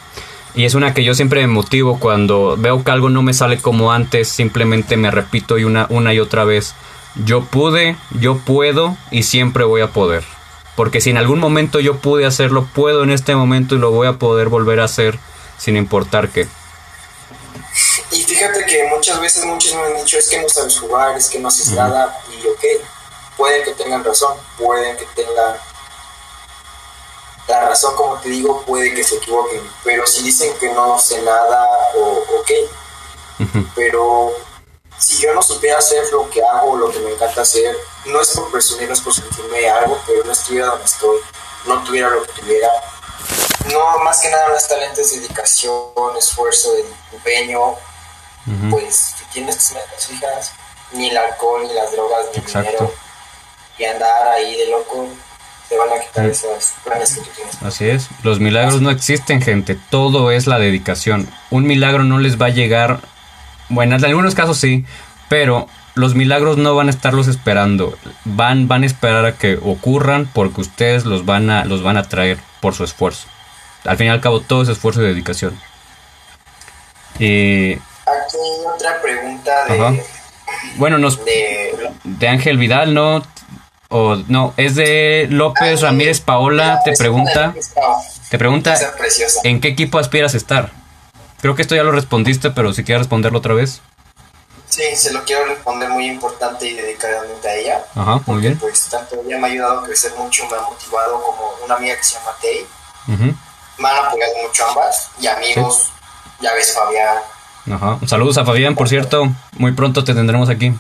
Y 0.55 0.65
es 0.65 0.75
una 0.75 0.95
que 0.95 1.05
yo 1.05 1.15
siempre 1.15 1.43
me 1.43 1.53
motivo 1.53 2.01
cuando 2.01 2.57
veo 2.59 2.83
que 2.83 2.91
algo 2.91 3.09
no 3.09 3.23
me 3.23 3.35
sale 3.35 3.59
como 3.59 3.93
antes, 3.93 4.29
simplemente 4.29 4.97
me 4.97 5.11
repito 5.11 5.59
y 5.59 5.65
una, 5.65 5.87
una 5.91 6.13
y 6.13 6.19
otra 6.19 6.45
vez 6.45 6.75
yo 7.15 7.45
pude, 7.45 7.97
yo 8.19 8.39
puedo 8.39 8.97
y 9.11 9.25
siempre 9.25 9.65
voy 9.65 9.81
a 9.81 9.89
poder. 9.89 10.25
Porque 10.77 11.01
si 11.01 11.11
en 11.11 11.19
algún 11.19 11.39
momento 11.39 11.81
yo 11.81 11.99
pude 11.99 12.27
hacerlo, 12.27 12.69
puedo 12.75 13.03
en 13.03 13.11
este 13.11 13.35
momento 13.35 13.75
y 13.75 13.79
lo 13.79 13.91
voy 13.91 14.07
a 14.07 14.15
poder 14.15 14.49
volver 14.49 14.81
a 14.81 14.85
hacer 14.85 15.19
sin 15.59 15.77
importar 15.77 16.31
qué. 16.31 16.49
Y 18.13 18.23
fíjate 18.23 18.65
que 18.67 18.89
muchas 18.89 19.21
veces 19.21 19.45
muchos 19.45 19.75
me 19.75 19.83
han 19.83 19.97
dicho 19.97 20.19
es 20.19 20.29
que 20.29 20.41
no 20.41 20.49
sabes 20.49 20.79
jugar, 20.79 21.17
es 21.17 21.29
que 21.29 21.39
no 21.39 21.49
haces 21.49 21.71
nada 21.73 22.19
y 22.31 22.47
ok, 22.47 22.83
pueden 23.37 23.65
que 23.65 23.73
tengan 23.73 24.03
razón, 24.03 24.37
pueden 24.59 24.97
que 24.97 25.07
tengan 25.15 25.57
la 27.47 27.69
razón 27.69 27.95
como 27.97 28.17
te 28.19 28.29
digo, 28.29 28.63
puede 28.65 28.95
que 28.95 29.05
se 29.05 29.17
equivoquen, 29.17 29.61
pero 29.85 30.07
si 30.07 30.23
dicen 30.23 30.53
que 30.59 30.73
no 30.73 30.99
sé 30.99 31.21
nada 31.23 31.67
o 31.97 32.25
ok, 32.39 32.51
pero 33.75 34.33
si 35.01 35.23
yo 35.23 35.33
no 35.35 35.43
supiera 35.43 35.79
hacer 35.79 36.05
lo 36.13 36.29
que 36.29 36.43
hago, 36.45 36.77
lo 36.77 36.93
que 36.93 36.99
me 37.01 37.13
encanta 37.13 37.41
hacer, 37.41 37.75
no 38.05 38.21
es 38.21 38.29
por 38.29 38.51
presumir, 38.51 38.87
no 38.87 38.95
es 38.95 39.01
por 39.01 39.15
sentirme 39.15 39.69
algo, 39.69 39.99
pero 40.07 40.23
no 40.25 40.33
estuviera 40.33 40.67
donde 40.67 40.85
estoy, 40.85 41.19
no 41.67 41.83
tuviera 41.83 42.11
lo 42.11 42.23
que 42.23 42.33
tuviera. 42.33 42.69
No, 43.73 44.05
más 44.05 44.21
que 44.21 44.29
nada 44.29 44.49
no 44.49 44.57
es 44.57 44.69
talento, 44.69 45.01
es 45.01 45.13
dedicación, 45.13 45.75
esfuerzo, 46.19 46.71
empeño. 47.13 47.77
Pues 48.71 49.15
si 49.19 49.25
tienes 49.33 49.57
tus 49.57 49.73
metas 49.73 50.07
fijas, 50.07 50.53
ni 50.93 51.09
el 51.09 51.17
alcohol, 51.17 51.63
ni 51.67 51.73
las 51.73 51.93
drogas, 51.93 52.27
ni 52.35 52.43
el 52.43 52.47
dinero, 52.47 52.93
y 53.79 53.85
andar 53.85 54.29
ahí 54.29 54.57
de 54.57 54.67
loco, 54.67 55.09
te 55.69 55.79
van 55.79 55.93
a 55.93 56.01
quitar 56.01 56.27
esos 56.27 56.73
planes 56.85 57.15
que 57.15 57.21
tú 57.21 57.31
tienes. 57.37 57.63
Así 57.63 57.89
es, 57.89 58.09
los 58.23 58.41
milagros 58.41 58.83
no 58.83 58.91
existen, 58.91 59.41
gente, 59.41 59.79
todo 59.89 60.31
es 60.31 60.47
la 60.47 60.59
dedicación. 60.59 61.33
Un 61.51 61.65
milagro 61.65 62.05
no 62.05 62.19
les 62.19 62.41
va 62.41 62.47
a 62.47 62.51
llegar 62.51 63.01
bueno, 63.71 63.97
en 63.97 64.05
algunos 64.05 64.35
casos 64.35 64.59
sí, 64.59 64.85
pero 65.29 65.67
los 65.95 66.15
milagros 66.15 66.57
no 66.57 66.75
van 66.75 66.89
a 66.89 66.91
estarlos 66.91 67.29
esperando. 67.29 67.97
Van, 68.25 68.69
van 68.69 68.83
a 68.83 68.87
esperar 68.87 69.25
a 69.25 69.37
que 69.37 69.59
ocurran 69.63 70.29
porque 70.33 70.61
ustedes 70.61 71.05
los 71.05 71.25
van 71.25 71.51
a, 71.51 71.65
los 71.65 71.83
van 71.83 71.97
a 71.97 72.03
traer 72.03 72.39
por 72.61 72.75
su 72.75 72.85
esfuerzo. 72.85 73.27
Al 73.85 73.97
fin 73.97 74.09
y 74.09 74.11
al 74.11 74.21
cabo, 74.21 74.41
todo 74.41 74.63
es 74.63 74.69
esfuerzo 74.69 75.03
y 75.03 75.07
dedicación. 75.07 75.59
Y... 77.19 77.73
Aquí 77.73 78.37
otra 78.75 79.01
pregunta 79.01 79.65
de... 79.69 80.03
Bueno, 80.77 80.99
nos... 80.99 81.25
De... 81.25 82.29
Ángel 82.29 82.59
Vidal, 82.59 82.93
¿no? 82.93 83.23
O, 83.89 84.17
no, 84.29 84.55
es 84.57 84.77
de 84.77 85.27
López 85.31 85.81
Ramírez 85.81 86.21
Paola, 86.21 86.81
te 86.85 86.93
pregunta... 86.93 87.55
Te 88.31 88.39
pregunta, 88.39 88.77
¿en 89.43 89.61
qué 89.61 89.67
equipo 89.67 89.99
aspiras 89.99 90.35
a 90.35 90.37
estar? 90.37 90.71
Creo 91.41 91.55
que 91.55 91.63
esto 91.63 91.75
ya 91.75 91.83
lo 91.83 91.93
respondiste, 91.93 92.51
pero 92.51 92.73
si 92.73 92.85
quieres 92.85 93.03
responderlo 93.03 93.39
otra 93.39 93.55
vez. 93.55 93.81
Sí, 94.69 94.85
se 94.95 95.13
lo 95.13 95.25
quiero 95.25 95.47
responder 95.47 95.89
muy 95.89 96.07
importante 96.07 96.69
y 96.69 96.75
dedicadamente 96.75 97.49
a 97.49 97.55
ella. 97.57 97.85
Ajá, 97.95 98.21
muy 98.27 98.41
bien. 98.41 98.59
Pues 98.59 98.89
tanto 98.89 99.17
ella 99.27 99.39
me 99.39 99.49
ha 99.49 99.51
ayudado 99.51 99.81
a 99.81 99.85
crecer 99.85 100.13
mucho, 100.17 100.47
me 100.49 100.57
ha 100.57 100.61
motivado 100.61 101.21
como 101.23 101.51
una 101.65 101.75
amiga 101.75 101.97
que 101.97 102.05
se 102.05 102.15
llama 102.15 102.31
Tei. 102.41 102.67
Me 103.09 103.89
han 103.89 104.07
apoyado 104.07 104.33
mucho 104.47 104.67
ambas. 104.69 105.11
Y 105.21 105.27
amigos, 105.27 105.91
ya 106.41 106.53
ves 106.55 106.75
Fabián. 106.75 107.19
Ajá. 107.73 107.99
Saludos 108.07 108.39
a 108.39 108.45
Fabián, 108.45 108.75
por 108.75 108.89
cierto. 108.89 109.29
Muy 109.57 109.73
pronto 109.73 110.05
te 110.05 110.15
tendremos 110.15 110.49
aquí. 110.49 110.73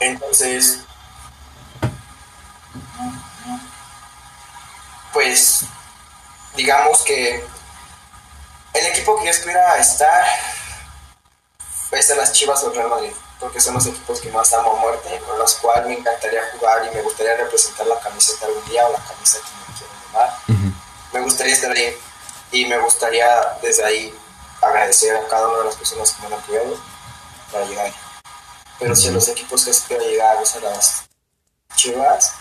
Entonces, 0.00 0.80
pues, 5.12 5.66
digamos 6.56 7.02
que 7.02 7.44
el 8.74 8.86
equipo 8.86 9.18
que 9.18 9.26
yo 9.26 9.30
estuviera 9.30 9.72
a 9.72 9.78
estar 9.78 10.26
es 11.92 12.08
de 12.08 12.16
las 12.16 12.32
Chivas 12.32 12.62
o 12.64 12.70
Real 12.70 12.88
Madrid, 12.88 13.12
porque 13.38 13.60
son 13.60 13.74
los 13.74 13.86
equipos 13.86 14.20
que 14.20 14.30
más 14.30 14.52
amo 14.52 14.76
a 14.76 14.80
muerte, 14.80 15.20
con 15.26 15.38
los 15.38 15.54
cuales 15.54 15.86
me 15.86 15.94
encantaría 15.94 16.40
jugar 16.52 16.86
y 16.86 16.94
me 16.94 17.02
gustaría 17.02 17.36
representar 17.36 17.86
la 17.86 17.98
camiseta 18.00 18.46
algún 18.46 18.64
día 18.66 18.86
o 18.86 18.92
la 18.92 18.98
camisa 18.98 19.38
que 19.38 19.72
me 19.72 19.78
quiero 19.78 19.92
llamar. 20.06 20.72
Me 21.12 21.20
gustaría 21.20 21.54
estar 21.54 21.70
ahí 21.70 21.96
y 22.52 22.66
me 22.66 22.78
gustaría 22.78 23.28
desde 23.62 23.84
ahí 23.84 24.14
agradecer 24.60 25.16
a 25.16 25.28
cada 25.28 25.48
una 25.48 25.58
de 25.58 25.64
las 25.64 25.76
personas 25.76 26.12
que 26.12 26.20
me 26.22 26.34
han 26.34 26.40
apoyado 26.40 26.78
para 27.52 27.64
llegar. 27.64 27.92
Pero 28.78 28.94
si 28.94 29.08
a 29.08 29.12
los 29.12 29.28
equipos 29.28 29.64
que 29.64 29.70
espero 29.70 30.02
llegar 30.02 30.36
a 30.36 30.60
las 30.60 31.04
Chivas 31.76 32.32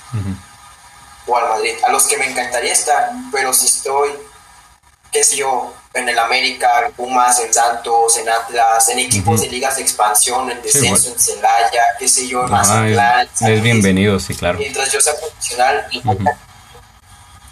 o 1.27 1.37
al 1.37 1.49
Madrid, 1.49 1.75
a 1.85 1.91
los 1.91 2.05
que 2.07 2.17
me 2.17 2.25
encantaría 2.25 2.73
estar, 2.73 3.11
pero 3.31 3.53
si 3.53 3.65
estoy, 3.65 4.11
qué 5.11 5.23
sé 5.23 5.37
yo, 5.37 5.73
en 5.93 6.09
el 6.09 6.19
América, 6.19 6.69
en 6.85 6.91
Pumas, 6.91 7.39
en 7.39 7.53
Santos, 7.53 8.17
en 8.17 8.27
Atlas, 8.27 8.89
en 8.89 8.99
equipos 8.99 9.41
de 9.41 9.47
ligas 9.47 9.77
de 9.77 9.83
expansión, 9.83 10.51
en 10.51 10.61
descenso, 10.61 11.09
en 11.09 11.19
Celaya, 11.19 11.83
qué 11.97 12.07
sé 12.07 12.27
yo, 12.27 12.43
en 12.43 12.51
Mazatlán. 12.51 13.29
Es, 13.39 13.61
bienvenido, 13.61 14.19
sí, 14.19 14.35
claro. 14.35 14.59
Mientras 14.59 14.91
yo 14.91 14.99
sea 14.99 15.13
profesional, 15.17 15.87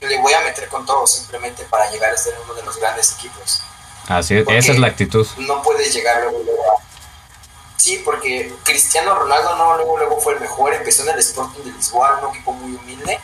le 0.01 0.18
voy 0.20 0.34
a 0.34 0.42
meter 0.42 0.68
con 0.68 0.86
todo 0.86 1.08
simplemente 1.08 1.63
para 1.70 1.89
llegar 1.89 2.13
a 2.13 2.18
ser 2.18 2.36
uno 2.44 2.53
de 2.53 2.63
los 2.63 2.77
grandes 2.77 3.13
equipos. 3.13 3.62
Así 4.08 4.36
es, 4.36 4.46
esa 4.50 4.74
es 4.74 4.80
la 4.80 4.88
actitud. 4.88 5.25
No 5.38 5.62
puedes 5.63 5.94
llegar 5.94 6.22
luego, 6.24 6.39
luego 6.44 6.63
a... 6.72 6.82
Sí, 7.84 8.02
porque 8.06 8.50
Cristiano 8.63 9.13
Ronaldo 9.13 9.58
no 9.58 9.75
luego, 9.75 9.98
luego 9.98 10.22
fue 10.22 10.36
el 10.36 10.40
mejor, 10.40 10.74
empezó 10.74 11.04
en 11.04 11.10
el 11.10 11.20
Sporting 11.20 11.63
de 11.63 11.74
Lisboa, 11.74 12.18
un 12.24 12.30
equipo 12.30 12.54
muy 12.54 12.78
humilde. 12.78 13.20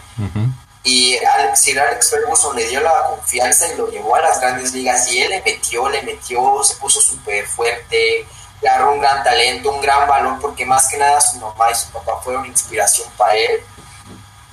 Y 0.84 1.16
Alex, 1.16 1.62
Sir 1.62 1.80
Alex 1.80 2.10
Ferguson 2.10 2.58
le 2.58 2.68
dio 2.68 2.82
la 2.82 3.06
confianza 3.08 3.70
y 3.70 3.78
lo 3.78 3.90
llevó 3.90 4.16
a 4.16 4.22
las 4.22 4.42
grandes 4.42 4.74
ligas. 4.74 5.10
Y 5.14 5.22
él 5.22 5.30
le 5.30 5.42
metió, 5.44 5.88
le 5.88 6.02
metió, 6.02 6.62
se 6.62 6.76
puso 6.76 7.00
súper 7.00 7.48
fuerte, 7.48 8.28
agarró 8.62 8.92
un 8.92 9.00
gran 9.00 9.24
talento, 9.24 9.72
un 9.72 9.80
gran 9.80 10.06
valor, 10.10 10.38
porque 10.42 10.66
más 10.66 10.90
que 10.90 10.98
nada 10.98 11.22
su 11.22 11.38
mamá 11.38 11.72
y 11.72 11.76
su 11.76 11.88
papá 11.92 12.20
fueron 12.22 12.46
inspiración 12.46 13.08
para 13.16 13.38
él. 13.38 13.62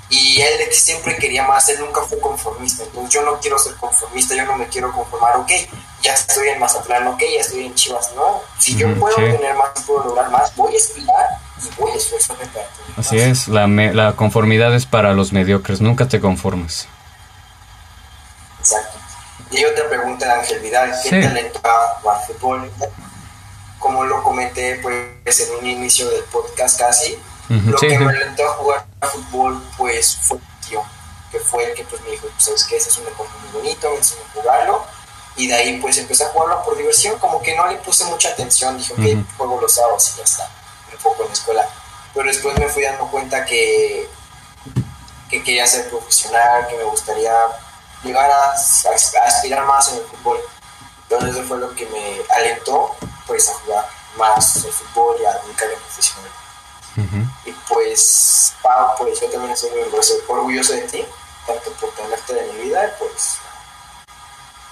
Y 0.09 0.41
él 0.41 0.73
siempre 0.73 1.17
quería 1.17 1.47
más, 1.47 1.69
él 1.69 1.81
nunca 1.81 2.03
fue 2.03 2.21
conformista. 2.21 2.85
Entonces 2.85 3.13
yo 3.13 3.23
no 3.23 3.41
quiero 3.41 3.59
ser 3.59 3.75
conformista, 3.77 4.35
yo 4.35 4.45
no 4.45 4.57
me 4.57 4.69
quiero 4.69 4.93
conformar. 4.93 5.37
Ok, 5.37 5.51
ya 6.03 6.15
estoy 6.15 6.49
en 6.49 6.61
Mazatlán, 6.61 7.07
ok, 7.09 7.21
ya 7.21 7.41
estoy 7.41 7.67
en 7.67 7.75
Chivas. 7.75 8.13
No, 8.15 8.43
si 8.59 8.77
yo 8.77 8.95
puedo 8.95 9.17
tener 9.17 9.55
más, 9.55 9.71
puedo 9.87 10.05
lograr 10.05 10.31
más, 10.31 10.55
voy 10.55 10.75
a 10.75 10.77
estudiar 10.77 11.27
y 11.61 11.81
voy 11.81 11.91
a 11.91 11.95
esforzarme 11.95 12.47
para 12.47 12.67
Así 12.97 13.19
es, 13.19 13.49
la, 13.49 13.67
la 13.67 14.15
conformidad 14.15 14.75
es 14.75 14.87
para 14.87 15.13
los 15.13 15.33
mediocres, 15.33 15.81
nunca 15.81 16.09
te 16.09 16.21
conformes. 16.21 16.87
Exacto. 18.61 18.99
Y 19.51 19.59
hay 19.59 19.65
otra 19.65 19.89
pregunta 19.89 20.27
de 20.27 20.33
Ángel 20.33 20.61
Vidal, 20.61 20.93
¿qué 21.03 21.11
talento 21.21 21.61
va 21.65 22.17
al 22.17 22.27
fútbol? 22.27 22.71
Como 23.79 24.05
lo 24.05 24.23
comenté 24.23 24.81
pues 24.83 25.41
en 25.41 25.55
un 25.59 25.67
inicio 25.67 26.09
del 26.11 26.25
podcast 26.25 26.79
casi, 26.79 27.19
lo 27.49 27.79
que 27.79 27.99
me 27.99 28.11
alentó 28.11 28.45
a 28.45 28.55
jugar 28.55 28.87
a 29.01 29.07
fútbol, 29.07 29.63
pues 29.77 30.19
fue 30.23 30.39
mi 30.39 30.69
tío, 30.69 30.83
que 31.31 31.39
fue 31.41 31.65
el 31.65 31.75
que 31.75 31.85
pues, 31.85 32.03
me 32.03 32.11
dijo, 32.11 32.27
sabes 32.39 32.65
que 32.65 32.77
ese 32.77 32.91
es 32.91 32.99
un 32.99 33.05
deporte 33.05 33.33
muy 33.43 33.63
bonito, 33.63 33.91
me 33.91 33.97
enseñó 33.97 34.23
a 34.23 34.41
jugarlo, 34.41 34.85
y 35.37 35.47
de 35.47 35.55
ahí 35.55 35.79
pues 35.81 35.99
empecé 35.99 36.25
a 36.25 36.29
jugarlo 36.29 36.65
por 36.65 36.77
diversión, 36.77 37.19
como 37.19 37.43
que 37.43 37.55
no 37.55 37.67
le 37.67 37.77
puse 37.77 38.05
mucha 38.05 38.31
atención, 38.31 38.77
dije, 38.79 38.93
ok, 38.95 39.37
juego 39.37 39.61
los 39.61 39.73
sábados 39.73 40.13
y 40.15 40.19
ya 40.19 40.25
está, 40.25 40.51
un 40.93 40.99
poco 41.03 41.23
en 41.23 41.29
la 41.29 41.35
escuela. 41.35 41.69
Pero 42.15 42.29
después 42.29 42.59
me 42.59 42.69
fui 42.69 42.83
dando 42.83 43.07
cuenta 43.09 43.45
que, 43.45 44.09
que 45.29 45.43
quería 45.43 45.67
ser 45.67 45.91
profesional, 45.91 46.67
que 46.67 46.77
me 46.77 46.85
gustaría 46.85 47.33
llegar 48.03 48.31
a, 48.31 48.53
aspirar 49.27 49.67
más 49.67 49.89
en 49.93 49.97
el 49.97 50.05
fútbol. 50.05 50.39
Entonces 51.03 51.37
eso 51.37 51.47
fue 51.47 51.59
lo 51.59 51.75
que 51.75 51.85
me 51.87 52.23
alentó 52.35 52.97
pues 53.27 53.49
a 53.51 53.55
jugar 53.55 53.87
más 54.17 54.57
el 54.65 54.73
fútbol 54.73 55.17
y 55.21 55.27
a 55.27 55.33
dedicarme 55.35 55.75
Y 57.45 57.53
pues, 57.69 58.55
Pau, 58.63 58.89
pues 58.99 59.21
yo 59.21 59.29
también 59.29 59.53
estoy 59.53 59.71
muy 59.71 59.83
orgulloso 60.29 60.73
de 60.73 60.83
ti, 60.83 61.05
tanto 61.47 61.71
por 61.81 61.91
tenerte 61.91 62.35
de 62.35 62.53
mi 62.53 62.65
vida, 62.65 62.91
pues 62.99 63.39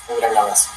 un 0.09 0.21
gran 0.21 0.37
abrazo. 0.37 0.71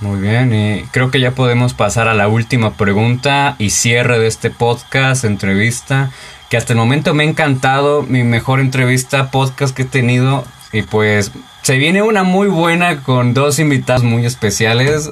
Muy 0.00 0.18
bien, 0.18 0.54
y 0.54 0.84
creo 0.92 1.10
que 1.10 1.20
ya 1.20 1.32
podemos 1.32 1.74
pasar 1.74 2.08
a 2.08 2.14
la 2.14 2.28
última 2.28 2.74
pregunta 2.74 3.56
y 3.58 3.70
cierre 3.70 4.18
de 4.18 4.26
este 4.26 4.50
podcast, 4.50 5.24
entrevista, 5.24 6.10
que 6.48 6.56
hasta 6.56 6.72
el 6.72 6.78
momento 6.78 7.12
me 7.12 7.24
ha 7.24 7.26
encantado, 7.26 8.02
mi 8.02 8.22
mejor 8.22 8.60
entrevista, 8.60 9.30
podcast 9.30 9.76
que 9.76 9.82
he 9.82 9.86
tenido, 9.86 10.44
y 10.72 10.82
pues 10.82 11.32
se 11.62 11.76
viene 11.76 12.00
una 12.02 12.22
muy 12.22 12.48
buena 12.48 13.02
con 13.02 13.34
dos 13.34 13.58
invitados 13.58 14.02
muy 14.02 14.24
especiales 14.24 15.10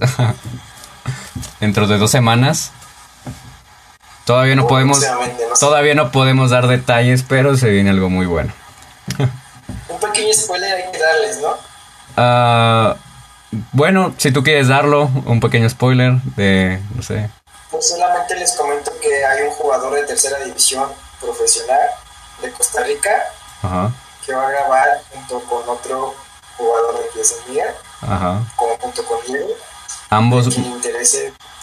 dentro 1.60 1.86
de 1.86 1.98
dos 1.98 2.10
semanas. 2.10 2.72
Todavía 4.28 4.56
no 4.56 4.66
podemos, 4.66 5.02
todavía 5.58 5.94
no 5.94 6.12
podemos 6.12 6.50
dar 6.50 6.66
detalles, 6.66 7.24
pero 7.26 7.56
se 7.56 7.70
viene 7.70 7.88
algo 7.88 8.10
muy 8.10 8.26
bueno. 8.26 8.52
Un 9.88 9.98
pequeño 10.00 10.34
spoiler 10.34 10.74
hay 10.74 10.92
que 10.92 10.98
darles, 10.98 11.40
¿no? 11.40 11.56
Ah, 12.20 12.96
bueno, 13.72 14.12
si 14.18 14.30
tú 14.30 14.42
quieres 14.42 14.68
darlo, 14.68 15.08
un 15.24 15.40
pequeño 15.40 15.70
spoiler 15.70 16.20
de, 16.36 16.78
no 16.94 17.02
sé. 17.02 17.30
Pues 17.70 17.88
solamente 17.88 18.34
les 18.34 18.54
comento 18.54 18.90
que 19.00 19.24
hay 19.24 19.44
un 19.46 19.50
jugador 19.52 19.94
de 19.94 20.02
tercera 20.02 20.38
división 20.44 20.90
profesional 21.20 21.78
de 22.42 22.50
Costa 22.50 22.82
Rica 22.82 23.10
que 24.26 24.34
va 24.34 24.46
a 24.46 24.50
grabar 24.50 24.88
junto 25.10 25.40
con 25.44 25.68
otro 25.68 26.14
jugador 26.58 26.98
de 26.98 27.04
aquí 27.08 27.54
de 27.54 27.64
Ajá. 28.02 28.42
junto 28.56 29.04
con 29.06 29.24
Diego. 29.26 29.54
Ambos. 30.10 30.48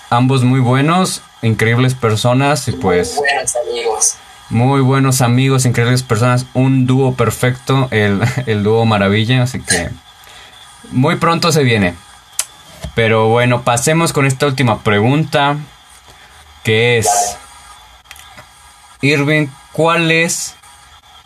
Ambos 0.10 0.44
muy 0.44 0.60
buenos 0.60 1.22
increíbles 1.42 1.96
personas 1.96 2.68
y 2.68 2.74
pues... 2.74 3.16
Muy 3.16 3.28
buenos 3.28 3.56
amigos. 3.56 4.16
Muy 4.50 4.82
buenos 4.82 5.22
amigos, 5.22 5.66
increíbles 5.66 6.04
personas, 6.04 6.46
un 6.54 6.86
dúo 6.86 7.16
perfecto, 7.16 7.88
el, 7.92 8.22
el 8.46 8.64
dúo 8.64 8.86
maravilla, 8.86 9.44
así 9.44 9.60
que 9.60 9.90
muy 10.92 11.16
pronto 11.16 11.52
se 11.52 11.64
viene. 11.64 11.96
Pero 12.94 13.28
bueno, 13.28 13.64
pasemos 13.64 14.14
con 14.14 14.26
esta 14.26 14.46
última 14.46 14.84
pregunta, 14.84 15.58
que 16.64 16.98
es, 16.98 17.08
Irving, 19.02 19.48
¿cuál 19.72 20.12
es 20.12 20.56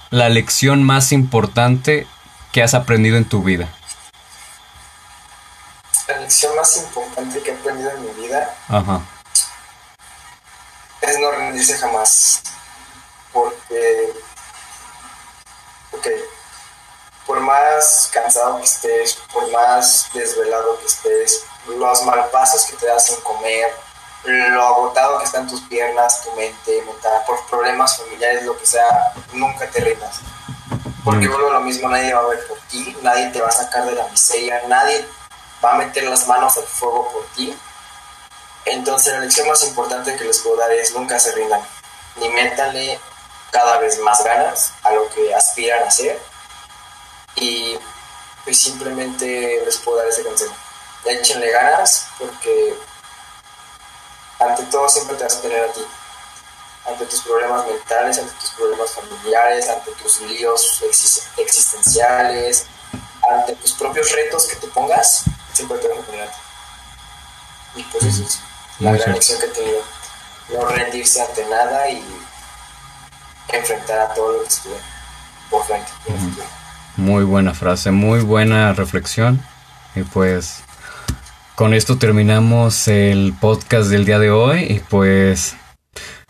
la 0.10 0.30
lección 0.30 0.84
más 0.84 1.12
importante 1.12 2.08
que 2.52 2.64
has 2.64 2.74
aprendido 2.74 3.18
en 3.18 3.26
tu 3.26 3.44
vida? 3.44 3.70
La 6.30 6.32
lección 6.32 6.56
más 6.56 6.78
importante 6.78 7.42
que 7.42 7.50
he 7.50 7.56
aprendido 7.56 7.90
en 7.90 8.02
mi 8.06 8.22
vida. 8.22 8.56
Ajá 8.68 9.02
es 11.02 11.20
no 11.20 11.32
rendirse 11.32 11.78
jamás. 11.78 12.42
Porque, 13.32 14.14
ok, 15.92 16.08
por 17.26 17.40
más 17.42 18.10
cansado 18.12 18.58
que 18.58 18.64
estés, 18.64 19.20
por 19.32 19.50
más 19.52 20.10
desvelado 20.14 20.80
que 20.80 20.86
estés, 20.86 21.44
los 21.68 22.04
malpasos 22.04 22.66
que 22.66 22.76
te 22.78 22.90
hacen 22.90 23.20
comer, 23.22 23.72
lo 24.24 24.64
agotado 24.64 25.20
que 25.20 25.26
están 25.26 25.48
tus 25.48 25.62
piernas, 25.62 26.24
tu 26.24 26.32
mente, 26.34 26.82
mental, 26.84 27.22
por 27.26 27.46
problemas 27.48 27.98
familiares, 27.98 28.44
lo 28.44 28.58
que 28.58 28.66
sea, 28.66 29.14
nunca 29.34 29.70
te 29.70 29.80
rindas. 29.80 30.20
Porque 31.04 31.28
mm. 31.28 31.32
vuelvo 31.32 31.54
lo 31.54 31.62
mismo, 31.62 31.88
nadie 31.88 32.14
va 32.14 32.22
a 32.22 32.28
ver 32.28 32.48
por 32.48 32.58
ti, 32.62 32.96
nadie 33.02 33.30
te 33.30 33.42
va 33.42 33.48
a 33.48 33.52
sacar 33.52 33.86
de 33.86 33.94
la 33.94 34.08
miseria, 34.08 34.64
nadie 34.68 35.08
va 35.64 35.74
a 35.74 35.78
meter 35.78 36.04
las 36.04 36.28
manos 36.28 36.58
al 36.58 36.64
fuego 36.64 37.12
por 37.12 37.26
ti 37.36 37.58
entonces 38.66 39.14
la 39.14 39.22
lección 39.22 39.48
más 39.48 39.64
importante 39.64 40.16
que 40.16 40.26
les 40.26 40.40
puedo 40.40 40.58
dar 40.58 40.72
es 40.72 40.94
nunca 40.94 41.20
se 41.20 41.32
rindan, 41.32 41.62
ni 42.18 42.30
métanle 42.30 43.00
cada 43.52 43.80
vez 43.80 44.00
más 44.00 44.24
ganas 44.24 44.74
a 44.84 44.92
lo 44.92 45.10
que 45.10 45.34
aspiran 45.34 45.84
a 45.84 45.88
hacer 45.88 46.22
y 47.36 47.78
pues 48.44 48.62
simplemente 48.62 49.62
les 49.66 49.78
puedo 49.78 49.98
dar 49.98 50.08
ese 50.08 50.24
consejo. 50.24 50.54
Échenle 51.06 51.50
ganas 51.50 52.08
porque 52.20 52.76
ante 54.40 54.64
todo 54.64 54.88
siempre 54.88 55.16
te 55.16 55.24
vas 55.24 55.38
a 55.38 55.42
tener 55.42 55.64
a 55.64 55.74
ti. 55.74 55.86
Ante 56.86 57.06
tus 57.06 57.22
problemas 57.22 57.66
mentales, 57.66 58.20
ante 58.20 58.34
tus 58.34 58.52
problemas 58.52 58.92
familiares, 58.92 59.70
ante 59.70 59.92
tus 59.94 60.22
líos 60.22 60.84
existenciales, 61.38 62.66
ante 63.30 63.56
tus 63.56 63.74
propios 63.74 64.12
retos 64.12 64.48
que 64.48 64.56
te 64.58 64.68
pongas, 64.68 65.26
siempre 65.60 65.78
te 65.80 65.88
vas 65.90 66.00
a 66.00 66.04
tener 66.04 66.22
a 66.22 66.32
ti. 66.32 66.38
Y 67.76 67.84
pues 67.84 68.04
eso 68.06 68.24
es 68.24 68.40
la 68.80 68.92
gran 68.94 69.14
lección 69.14 69.40
que 69.40 69.46
he 69.46 69.50
tenido. 69.50 69.82
No 70.54 70.66
rendirse 70.68 71.22
ante 71.22 71.46
nada 71.48 71.90
y 71.90 72.04
enfrentar 73.50 74.00
a 74.00 74.14
todo 74.14 74.34
lo 74.34 74.42
que 74.42 74.48
estuve 74.48 74.76
por 75.50 75.66
frente. 75.66 75.92
Muy 76.96 77.24
buena 77.24 77.54
frase, 77.54 77.92
muy 77.92 78.22
buena 78.22 78.74
reflexión. 78.74 79.42
Y 79.96 80.04
pues 80.04 80.64
con 81.56 81.74
esto 81.74 81.98
terminamos 81.98 82.88
el 82.88 83.34
podcast 83.40 83.90
del 83.90 84.06
día 84.06 84.20
de 84.20 84.32
hoy 84.32 84.64
y 84.64 84.80
pues 84.80 85.56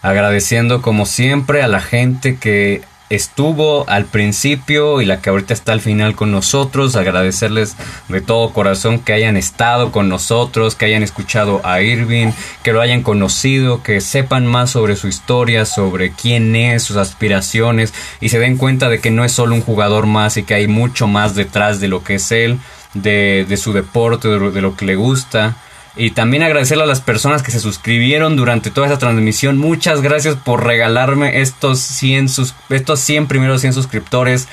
agradeciendo 0.01 0.81
como 0.81 1.05
siempre 1.05 1.61
a 1.61 1.67
la 1.67 1.81
gente 1.81 2.37
que 2.39 2.83
estuvo 3.09 3.89
al 3.89 4.05
principio 4.05 5.01
y 5.01 5.05
la 5.05 5.21
que 5.21 5.29
ahorita 5.29 5.53
está 5.53 5.73
al 5.73 5.81
final 5.81 6.15
con 6.15 6.31
nosotros, 6.31 6.95
agradecerles 6.95 7.75
de 8.07 8.21
todo 8.21 8.53
corazón 8.53 8.99
que 8.99 9.13
hayan 9.13 9.37
estado 9.37 9.91
con 9.91 10.09
nosotros, 10.09 10.75
que 10.75 10.85
hayan 10.85 11.03
escuchado 11.03 11.61
a 11.63 11.81
Irving, 11.81 12.31
que 12.63 12.73
lo 12.73 12.81
hayan 12.81 13.01
conocido, 13.01 13.81
que 13.83 14.01
sepan 14.01 14.45
más 14.45 14.71
sobre 14.71 14.95
su 14.95 15.07
historia, 15.07 15.65
sobre 15.65 16.11
quién 16.11 16.55
es, 16.55 16.83
sus 16.83 16.97
aspiraciones 16.97 17.93
y 18.21 18.29
se 18.29 18.39
den 18.39 18.57
cuenta 18.57 18.89
de 18.89 18.99
que 18.99 19.11
no 19.11 19.25
es 19.25 19.31
solo 19.31 19.55
un 19.55 19.61
jugador 19.61 20.05
más 20.05 20.37
y 20.37 20.43
que 20.43 20.53
hay 20.53 20.67
mucho 20.67 21.07
más 21.07 21.35
detrás 21.35 21.79
de 21.79 21.87
lo 21.87 22.03
que 22.03 22.15
es 22.15 22.31
él, 22.31 22.59
de, 22.93 23.45
de 23.47 23.57
su 23.57 23.73
deporte, 23.73 24.27
de 24.27 24.61
lo 24.61 24.75
que 24.75 24.85
le 24.85 24.95
gusta. 24.95 25.57
Y 25.95 26.11
también 26.11 26.43
agradecerle 26.43 26.83
a 26.83 26.87
las 26.87 27.01
personas 27.01 27.43
que 27.43 27.51
se 27.51 27.59
suscribieron 27.59 28.35
durante 28.35 28.71
toda 28.71 28.87
esta 28.87 28.99
transmisión. 28.99 29.57
Muchas 29.57 30.01
gracias 30.01 30.35
por 30.35 30.63
regalarme 30.63 31.41
estos 31.41 31.79
100, 31.79 32.27
estos 32.69 32.99
100 32.99 33.27
primeros 33.27 33.61
100 33.61 33.73
suscriptores. 33.73 34.47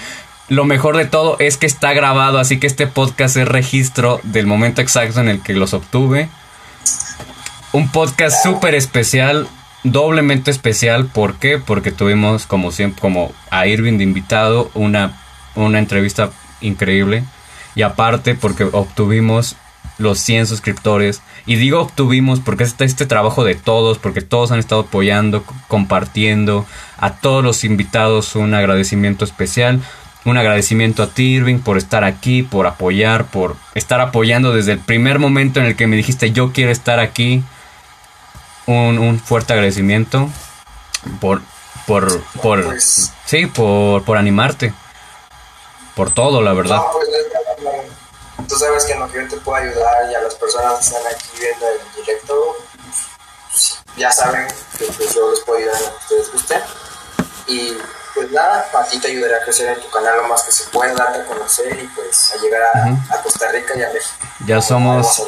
Lo 0.49 0.65
mejor 0.65 0.97
de 0.97 1.07
todo 1.07 1.37
es 1.39 1.57
que 1.57 1.67
está 1.67 1.93
grabado, 1.93 2.39
así 2.39 2.59
que 2.59 2.67
este 2.67 2.87
podcast 2.87 3.37
es 3.37 3.49
registro 3.49 4.21
del 4.23 4.47
momento 4.47 4.81
exacto 4.81 5.21
en 5.21 5.29
el 5.29 5.41
que 5.41 5.55
los 5.55 5.75
obtuve. 5.75 6.29
Un 7.73 7.91
podcast 7.91 8.43
súper 8.43 8.75
especial, 8.75 9.49
doblemente 9.83 10.51
especial. 10.51 11.07
¿Por 11.07 11.35
qué? 11.35 11.59
Porque 11.59 11.91
tuvimos, 11.91 12.47
como 12.47 12.71
siempre, 12.71 13.01
como 13.01 13.33
a 13.51 13.67
Irving 13.67 13.99
de 13.99 14.05
invitado, 14.05 14.71
una, 14.75 15.21
una 15.55 15.79
entrevista 15.79 16.31
increíble. 16.61 17.25
Y 17.75 17.83
aparte, 17.83 18.35
porque 18.35 18.65
obtuvimos 18.65 19.57
los 19.99 20.19
100 20.21 20.47
suscriptores. 20.47 21.23
Y 21.47 21.57
digo 21.57 21.81
obtuvimos 21.81 22.41
porque 22.41 22.65
está 22.65 22.85
este 22.85 23.07
trabajo 23.07 23.45
de 23.45 23.55
todos, 23.55 23.99
porque 23.99 24.21
todos 24.21 24.53
han 24.53 24.59
estado 24.59 24.83
apoyando, 24.83 25.45
compartiendo. 25.69 26.67
A 26.99 27.17
todos 27.17 27.45
los 27.45 27.65
invitados 27.65 28.37
un 28.37 28.55
agradecimiento 28.55 29.25
especial. 29.25 29.81
Un 30.25 30.39
agradecimiento 30.39 31.05
a 31.05 31.07
ti, 31.09 31.35
Irving, 31.35 31.61
por 31.61 31.79
estar 31.79 32.03
aquí, 32.03 32.43
por 32.43 32.67
apoyar, 32.67 33.27
por 33.27 33.57
estar 33.75 34.01
apoyando 34.01 34.53
desde 34.53 34.73
el 34.73 34.81
primer 34.81 35.21
momento 35.21 35.61
en 35.61 35.67
el 35.67 35.77
que 35.77 35.87
me 35.87 35.97
dijiste 35.97 36.33
yo 36.33 36.53
quiero 36.53 36.71
estar 36.71 36.99
aquí. 36.99 37.43
Un, 38.67 39.21
fuerte 39.21 39.53
agradecimiento 39.53 40.29
por, 41.21 41.41
por, 41.87 42.21
por, 42.43 42.65
pues 42.65 43.13
sí, 43.25 43.47
por, 43.47 44.03
por 44.03 44.17
animarte. 44.17 44.73
Por 45.95 46.11
todo, 46.11 46.43
la 46.43 46.53
verdad. 46.53 46.81
Pues, 46.93 47.09
tú 48.47 48.57
sabes 48.57 48.85
que 48.85 48.93
en 48.93 49.01
lo 49.01 49.11
que 49.11 49.23
yo 49.23 49.29
te 49.29 49.37
puedo 49.39 49.57
ayudar 49.57 50.11
y 50.11 50.15
a 50.15 50.21
las 50.21 50.35
personas 50.35 50.75
que 50.79 50.85
están 50.85 51.03
aquí 51.07 51.29
viendo 51.39 51.67
el 51.69 52.05
directo, 52.05 52.57
ya 53.97 54.11
saben 54.13 54.47
que 54.79 54.85
pues, 54.85 55.15
yo 55.15 55.31
les 55.31 55.41
puedo 55.41 55.59
ayudar 55.59 55.77
en 55.77 55.83
lo 55.83 55.91
que 55.91 55.97
ustedes 56.05 56.33
gusten. 56.33 56.61
Y 57.49 57.77
pues 58.15 58.31
nada, 58.33 58.67
a 58.75 58.85
ti 58.85 58.99
te 58.99 59.09
ayudaré 59.09 59.37
a 59.37 59.41
crecer 59.41 59.69
en 59.69 59.81
tu 59.81 59.91
canal 59.91 60.17
lo 60.17 60.29
más 60.29 60.43
que 60.43 60.53
se 60.53 60.65
pueda, 60.71 60.95
darte 60.95 61.21
a 61.21 61.25
conocer 61.27 61.79
y 61.83 61.87
pues 61.89 62.33
a 62.35 62.43
llegar 62.43 62.63
a, 62.63 63.23
Costa 63.23 63.51
Rica 63.53 63.75
y 63.77 63.83
a 63.83 63.89
México. 63.89 64.27
Ya 64.47 64.61
somos... 64.61 65.23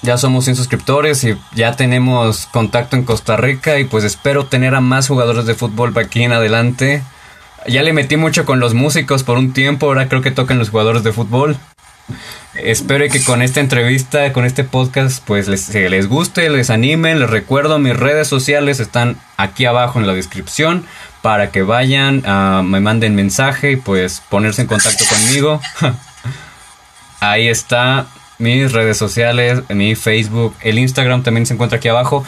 Ya 0.00 0.16
somos 0.16 0.44
100 0.44 0.54
suscriptores 0.54 1.24
y 1.24 1.36
ya 1.56 1.74
tenemos 1.74 2.46
contacto 2.46 2.94
en 2.94 3.04
Costa 3.04 3.36
Rica 3.36 3.80
y 3.80 3.84
pues 3.84 4.04
espero 4.04 4.46
tener 4.46 4.76
a 4.76 4.80
más 4.80 5.08
jugadores 5.08 5.44
de 5.44 5.56
fútbol 5.56 5.92
aquí 5.98 6.22
en 6.22 6.32
adelante. 6.32 7.02
Ya 7.66 7.82
le 7.82 7.92
metí 7.92 8.16
mucho 8.16 8.46
con 8.46 8.60
los 8.60 8.74
músicos 8.74 9.24
por 9.24 9.38
un 9.38 9.52
tiempo, 9.52 9.86
ahora 9.86 10.08
creo 10.08 10.22
que 10.22 10.30
tocan 10.30 10.56
los 10.56 10.70
jugadores 10.70 11.02
de 11.02 11.12
fútbol. 11.12 11.58
Espero 12.54 13.06
que 13.08 13.22
con 13.22 13.42
esta 13.42 13.60
entrevista, 13.60 14.32
con 14.32 14.44
este 14.44 14.64
podcast, 14.64 15.22
pues 15.24 15.48
les, 15.48 15.72
les 15.74 16.08
guste, 16.08 16.50
les 16.50 16.70
animen. 16.70 17.20
Les 17.20 17.30
recuerdo, 17.30 17.78
mis 17.78 17.96
redes 17.96 18.26
sociales 18.26 18.80
están 18.80 19.16
aquí 19.36 19.64
abajo 19.64 20.00
en 20.00 20.06
la 20.06 20.14
descripción 20.14 20.84
para 21.22 21.50
que 21.50 21.62
vayan, 21.62 22.24
uh, 22.26 22.62
me 22.62 22.80
manden 22.80 23.14
mensaje 23.14 23.72
y 23.72 23.76
pues 23.76 24.22
ponerse 24.28 24.62
en 24.62 24.68
contacto 24.68 25.04
conmigo. 25.06 25.60
Ahí 27.20 27.48
está 27.48 28.06
mis 28.38 28.72
redes 28.72 28.96
sociales, 28.96 29.62
mi 29.68 29.94
Facebook, 29.94 30.54
el 30.60 30.78
Instagram 30.78 31.22
también 31.22 31.46
se 31.46 31.54
encuentra 31.54 31.78
aquí 31.78 31.88
abajo. 31.88 32.24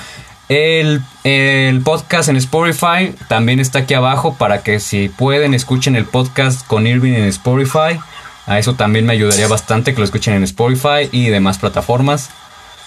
El, 0.48 1.00
el, 1.22 1.80
podcast 1.82 2.28
en 2.28 2.36
Spotify 2.36 3.14
también 3.28 3.60
está 3.60 3.80
aquí 3.80 3.94
abajo 3.94 4.34
para 4.36 4.64
que 4.64 4.80
si 4.80 5.08
pueden 5.08 5.54
escuchen 5.54 5.94
el 5.94 6.06
podcast 6.06 6.66
con 6.66 6.88
Irving 6.88 7.12
en 7.12 7.24
Spotify. 7.24 8.00
A 8.46 8.58
eso 8.58 8.74
también 8.74 9.06
me 9.06 9.12
ayudaría 9.12 9.48
bastante 9.48 9.92
que 9.92 9.98
lo 9.98 10.04
escuchen 10.04 10.34
en 10.34 10.44
Spotify 10.44 11.08
y 11.12 11.28
demás 11.28 11.58
plataformas. 11.58 12.30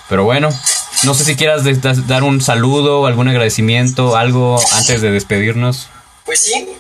Pero 0.09 0.23
bueno, 0.25 0.49
no 1.03 1.13
sé 1.13 1.23
si 1.23 1.35
quieras 1.35 1.63
dar 2.07 2.23
un 2.23 2.41
saludo, 2.41 3.05
algún 3.05 3.27
agradecimiento, 3.29 4.15
algo 4.15 4.59
antes 4.73 5.01
de 5.01 5.11
despedirnos. 5.11 5.89
Pues 6.25 6.43
sí, 6.43 6.77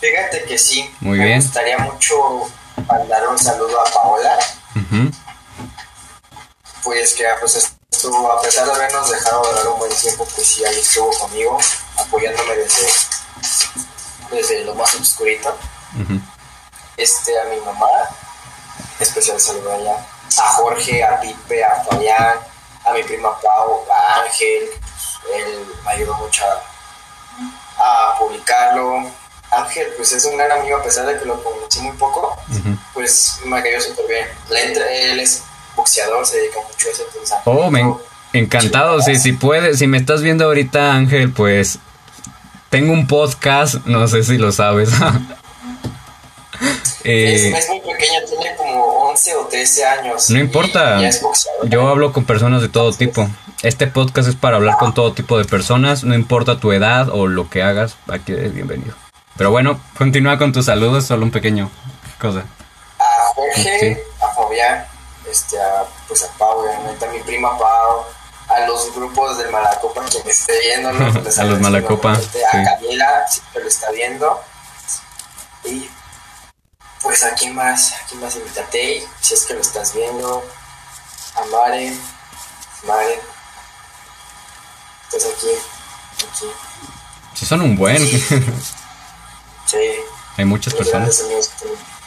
fíjate 0.00 0.44
que 0.44 0.58
sí. 0.58 0.88
Muy 1.00 1.18
me 1.18 1.24
bien. 1.26 1.38
Me 1.38 1.44
gustaría 1.44 1.78
mucho 1.78 2.14
mandar 2.86 3.28
un 3.28 3.38
saludo 3.38 3.80
a 3.80 3.90
Paola. 3.90 4.38
Pues 6.82 7.14
que 7.14 7.24
pues 7.40 7.70
estuvo, 7.92 8.32
a 8.32 8.40
pesar 8.40 8.66
de 8.66 8.72
habernos 8.72 9.10
dejado 9.10 9.42
dar 9.54 9.68
un 9.68 9.78
buen 9.78 9.92
tiempo, 9.92 10.26
pues 10.34 10.46
sí, 10.46 10.64
ahí 10.64 10.78
estuvo 10.78 11.10
conmigo, 11.10 11.58
apoyándome 11.98 12.54
desde, 12.56 12.86
desde 14.30 14.64
lo 14.64 14.74
más 14.74 14.94
oscurito 14.94 15.54
este, 17.00 17.38
a 17.40 17.44
mi 17.44 17.56
mamá, 17.60 17.86
especial 18.98 19.40
saludo 19.40 19.72
a 19.72 19.76
ella, 19.76 19.96
a 20.38 20.48
Jorge, 20.52 21.02
a 21.02 21.20
Pipe, 21.20 21.64
a 21.64 21.84
Fabián, 21.84 22.38
a 22.84 22.92
mi 22.92 23.02
prima 23.02 23.30
Pau, 23.40 23.84
a 23.90 24.22
Ángel, 24.22 24.70
él 25.34 25.66
me 25.84 25.90
ayudó 25.92 26.14
mucho 26.14 26.44
a, 27.78 28.14
publicarlo. 28.18 29.10
Ángel, 29.50 29.88
pues 29.96 30.12
es 30.12 30.24
un 30.26 30.36
gran 30.36 30.52
amigo, 30.52 30.76
a 30.76 30.82
pesar 30.82 31.06
de 31.06 31.18
que 31.18 31.24
lo 31.24 31.42
conocí 31.42 31.80
muy 31.80 31.96
poco, 31.96 32.36
pues 32.94 33.40
me 33.44 33.60
cayó 33.62 33.80
súper 33.80 34.06
bien. 34.06 34.28
Él 34.90 35.18
es 35.18 35.42
boxeador, 35.74 36.24
se 36.24 36.36
dedica 36.36 36.60
mucho 36.60 36.88
a 36.88 36.90
eso. 36.92 37.02
Entonces, 37.08 37.36
oh, 37.44 37.70
me 37.70 37.82
encantado. 38.32 39.00
Sí, 39.00 39.16
si 39.16 39.32
puedes, 39.32 39.78
si 39.78 39.88
me 39.88 39.98
estás 39.98 40.22
viendo 40.22 40.44
ahorita, 40.44 40.92
Ángel, 40.92 41.32
pues 41.32 41.80
tengo 42.68 42.92
un 42.92 43.08
podcast, 43.08 43.86
no 43.86 44.06
sé 44.06 44.22
si 44.22 44.38
lo 44.38 44.52
sabes. 44.52 44.90
Eh, 47.04 47.52
es, 47.56 47.68
muy 47.68 47.80
pequeño, 47.80 48.20
tiene 48.28 48.54
como 48.56 49.08
11 49.10 49.36
o 49.36 49.46
13 49.46 49.84
años. 49.86 50.30
No 50.30 50.38
importa. 50.38 51.00
Yo 51.64 51.88
hablo 51.88 52.12
con 52.12 52.24
personas 52.24 52.60
de 52.60 52.68
todo 52.68 52.92
tipo. 52.92 53.28
Este 53.62 53.86
podcast 53.86 54.28
es 54.28 54.36
para 54.36 54.56
hablar 54.56 54.76
con 54.78 54.94
todo 54.94 55.12
tipo 55.12 55.38
de 55.38 55.44
personas, 55.44 56.04
no 56.04 56.14
importa 56.14 56.58
tu 56.58 56.72
edad 56.72 57.08
o 57.10 57.26
lo 57.26 57.50
que 57.50 57.62
hagas, 57.62 57.96
aquí 58.08 58.32
eres 58.32 58.54
bienvenido. 58.54 58.94
Pero 59.36 59.50
bueno, 59.50 59.80
continúa 59.98 60.38
con 60.38 60.52
tus 60.52 60.66
saludos, 60.66 61.04
solo 61.06 61.24
un 61.24 61.30
pequeño 61.30 61.70
cosa. 62.20 62.44
A 62.98 63.32
Jorge, 63.34 64.02
a 64.20 64.28
Fabián, 64.34 64.86
este, 65.28 65.60
a, 65.60 65.84
pues 66.06 66.22
a 66.22 66.28
Pau, 66.38 66.60
obviamente, 66.60 67.04
a 67.04 67.08
mi 67.10 67.18
prima 67.20 67.56
Pau, 67.58 68.04
a 68.48 68.66
los 68.66 68.94
grupos 68.94 69.38
del 69.38 69.50
Malacopa 69.50 70.04
que 70.06 70.22
me 70.24 70.30
esté 70.30 70.52
viendo, 70.60 70.88
a 71.38 71.44
los 71.44 71.60
Malacopa. 71.60 72.12
A 72.12 72.64
Camila, 72.64 73.24
que 73.52 73.60
lo 73.60 73.68
está 73.68 73.90
viendo. 73.90 74.40
Pues 77.02 77.22
a 77.24 77.34
quién 77.34 77.54
más, 77.54 77.92
a 77.92 78.06
quién 78.08 78.20
más 78.20 78.36
invítate, 78.36 79.06
si 79.20 79.34
es 79.34 79.44
que 79.44 79.54
lo 79.54 79.60
estás 79.60 79.94
viendo, 79.94 80.44
a 81.34 81.44
Mare, 81.46 81.96
Mare, 82.86 83.20
estás 85.04 85.32
aquí, 85.32 85.48
aquí. 86.28 86.46
Sí, 87.34 87.46
son 87.46 87.62
un 87.62 87.76
buen. 87.76 88.06
sí. 89.66 89.78
Hay 90.36 90.44
muchas 90.44 90.74
personas. 90.74 91.24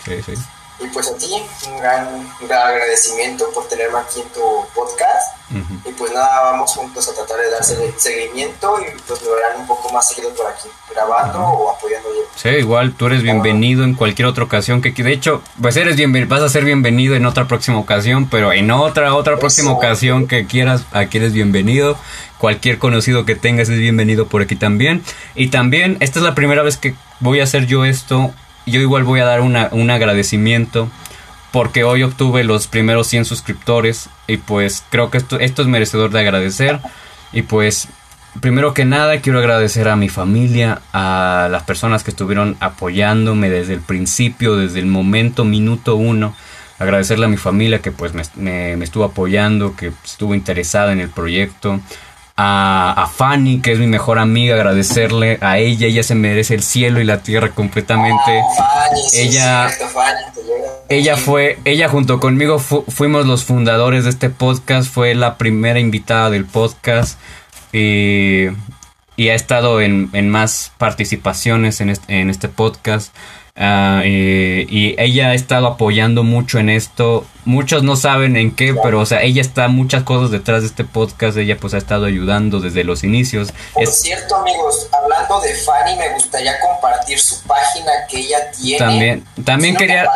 Sí, 0.06 0.22
sí. 0.24 0.34
Y 0.80 0.88
pues 0.88 1.08
a 1.08 1.18
ti, 1.18 1.32
un 1.70 1.80
gran, 1.80 2.08
un 2.42 2.48
gran 2.48 2.68
agradecimiento 2.68 3.50
por 3.54 3.68
tenerme 3.68 4.00
aquí 4.00 4.22
en 4.22 4.30
tu 4.30 4.42
podcast. 4.74 5.38
Y 5.86 5.92
pues 5.92 6.12
nada, 6.12 6.52
vamos 6.52 6.72
juntos 6.72 7.08
a 7.10 7.14
tratar 7.14 7.38
de 7.38 7.52
darse 7.52 7.94
seguimiento 7.98 8.76
y 8.82 9.00
pues 9.08 9.22
lo 9.22 9.36
verán 9.36 9.62
un 9.62 9.68
poco 9.68 9.94
más 9.94 10.10
seguido 10.10 10.34
por 10.34 10.48
aquí, 10.48 10.68
grabando 10.92 11.40
o 11.40 11.70
apoyando 11.70 12.10
yo. 12.10 12.22
Sí, 12.36 12.50
igual 12.50 12.94
tú 12.94 13.06
eres 13.06 13.22
bienvenido 13.22 13.84
en 13.84 13.94
cualquier 13.94 14.28
otra 14.28 14.46
ocasión 14.46 14.82
que 14.82 14.92
de 14.92 15.12
hecho, 15.12 15.44
pues 15.62 15.78
eres 15.78 15.96
bienvenido, 15.96 16.30
vas 16.30 16.42
a 16.42 16.50
ser 16.50 16.66
bienvenido 16.66 17.14
en 17.16 17.28
otra 17.28 17.48
próxima 17.48 17.78
ocasión, 17.78 18.28
pero 18.30 18.52
en 18.52 18.72
otra, 18.72 19.14
otra 19.14 19.38
próxima 19.38 19.72
ocasión 19.72 20.28
que 20.28 20.48
quieras, 20.48 20.86
aquí 20.92 21.18
eres 21.18 21.34
bienvenido. 21.34 21.98
Cualquier 22.40 22.80
conocido 22.80 23.26
que 23.26 23.36
tengas 23.36 23.70
es 23.70 23.78
bienvenido 23.78 24.28
por 24.28 24.42
aquí 24.42 24.56
también. 24.56 25.04
Y 25.36 25.50
también, 25.50 25.98
esta 26.00 26.20
es 26.20 26.26
la 26.26 26.36
primera 26.36 26.64
vez 26.64 26.78
que 26.78 26.96
voy 27.20 27.40
a 27.42 27.44
hacer 27.44 27.68
yo 27.68 27.86
esto 27.86 28.34
yo 28.66 28.80
igual 28.80 29.04
voy 29.04 29.20
a 29.20 29.26
dar 29.26 29.42
una, 29.42 29.70
un 29.72 29.90
agradecimiento 29.90 30.90
porque 31.52 31.84
hoy 31.84 32.04
obtuve 32.04 32.44
los 32.44 32.68
primeros 32.68 33.08
100 33.08 33.26
suscriptores 33.26 34.10
y 34.28 34.38
pues 34.38 34.84
creo 34.90 35.12
que 35.12 35.20
esto, 35.20 35.40
esto 35.40 35.62
es 35.62 35.68
merecedor 35.68 36.12
de 36.12 36.20
agradecer 36.20 36.80
y 37.32 37.44
pues 37.44 37.90
primero 38.40 38.74
que 38.74 38.86
nada 38.86 39.20
quiero 39.22 39.40
agradecer 39.40 39.88
a 39.88 39.96
mi 39.96 40.10
familia, 40.10 40.82
a 40.94 41.48
las 41.52 41.64
personas 41.64 42.04
que 42.04 42.12
estuvieron 42.12 42.58
apoyándome 42.60 43.50
desde 43.50 43.74
el 43.74 43.82
principio, 43.82 44.56
desde 44.56 44.80
el 44.80 44.88
momento, 44.88 45.46
minuto 45.46 45.96
uno. 45.96 46.36
Agradecerle 46.80 47.26
a 47.26 47.30
mi 47.30 47.38
familia 47.38 47.82
que 47.82 47.92
pues 47.92 48.14
me, 48.14 48.76
me 48.76 48.84
estuvo 48.84 49.04
apoyando, 49.04 49.76
que 49.76 49.92
estuvo 50.04 50.34
interesada 50.34 50.92
en 50.92 51.00
el 51.00 51.10
proyecto 51.10 51.80
a, 52.36 53.10
Fanny, 53.14 53.62
que 53.62 53.74
es 53.74 53.80
mi 53.80 53.88
mejor 53.88 54.20
amiga, 54.20 54.56
agradecerle 54.56 55.38
a 55.42 55.60
ella, 55.60 55.88
ella 55.88 56.04
se 56.04 56.16
merece 56.16 56.56
el 56.56 56.64
cielo 56.64 57.00
y 57.00 57.04
la 57.04 57.22
tierra 57.22 57.52
completamente. 57.52 58.42
Ah, 58.60 58.86
ella, 59.14 59.70
ella 60.90 61.18
fue, 61.18 61.60
ella 61.66 61.90
junto 61.90 62.20
conmigo 62.20 62.60
fuimos 62.60 63.26
los 63.26 63.44
fundadores 63.44 64.06
de 64.06 64.10
este 64.10 64.30
podcast, 64.30 64.92
fue 64.92 65.14
la 65.16 65.38
primera 65.38 65.80
invitada 65.80 66.30
del 66.30 66.46
podcast 66.46 67.20
y, 67.72 68.48
y 69.16 69.30
ha 69.30 69.36
estado 69.36 69.82
en, 69.82 70.10
en 70.14 70.30
más 70.30 70.72
participaciones 70.78 71.82
en 71.82 71.90
este, 71.90 72.20
en 72.20 72.30
este 72.30 72.48
podcast. 72.50 73.16
Ah, 73.56 74.02
y, 74.04 74.96
ella 74.98 75.30
ha 75.30 75.34
estado 75.36 75.68
apoyando 75.68 76.24
mucho 76.24 76.58
en 76.58 76.70
esto. 76.70 77.26
Muchos 77.46 77.84
no 77.84 77.96
saben 77.96 78.36
en 78.36 78.56
qué, 78.56 78.74
pero 78.82 79.00
o 79.02 79.06
sea, 79.06 79.22
ella 79.22 79.42
está 79.42 79.68
muchas 79.68 80.04
cosas 80.04 80.32
detrás 80.32 80.62
de 80.62 80.68
este 80.68 80.84
podcast. 80.84 81.38
Ella 81.38 81.58
pues 81.58 81.74
ha 81.74 81.78
estado 81.78 82.06
ayudando 82.06 82.60
desde 82.60 82.84
los 82.84 83.04
inicios. 83.04 83.54
Por 83.74 83.88
cierto, 83.88 84.36
amigos, 84.38 84.88
hablando 84.92 85.40
de 85.42 85.54
Fanny, 85.54 85.96
me 85.98 86.14
gustaría 86.14 86.60
compartir 86.60 87.20
su 87.20 87.44
página 87.44 87.92
que 88.10 88.22
ella 88.22 88.52
tiene. 88.60 88.80
También, 88.80 89.26
también 89.46 89.76
quería, 89.76 90.08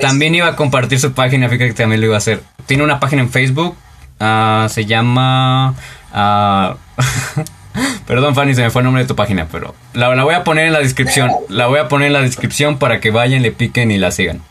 también 0.00 0.34
iba 0.34 0.46
a 0.46 0.56
compartir 0.56 0.98
su 1.00 1.12
página, 1.12 1.48
fíjate 1.48 1.68
que 1.68 1.74
también 1.74 2.00
lo 2.00 2.06
iba 2.06 2.14
a 2.14 2.18
hacer. 2.18 2.42
Tiene 2.66 2.84
una 2.84 2.98
página 2.98 3.22
en 3.22 3.30
Facebook, 3.30 3.76
ah, 4.20 4.68
se 4.70 4.86
llama... 4.86 5.74
Uh, 6.12 6.76
Perdón, 8.06 8.34
Fanny, 8.34 8.54
se 8.54 8.62
me 8.62 8.70
fue 8.70 8.80
el 8.80 8.84
nombre 8.84 9.04
de 9.04 9.08
tu 9.08 9.14
página, 9.14 9.46
pero 9.50 9.74
la, 9.92 10.08
voy 10.24 10.34
a 10.34 10.42
poner 10.42 10.66
en 10.66 10.72
la 10.72 10.80
descripción. 10.80 11.30
La 11.48 11.68
voy 11.68 11.78
a 11.78 11.88
poner 11.88 12.08
en 12.08 12.12
la 12.12 12.22
descripción 12.22 12.78
para 12.78 13.00
que 13.00 13.10
vayan, 13.10 13.42
le 13.42 13.52
piquen 13.52 13.90
y 13.90 13.98
la 13.98 14.10
sigan. 14.10 14.42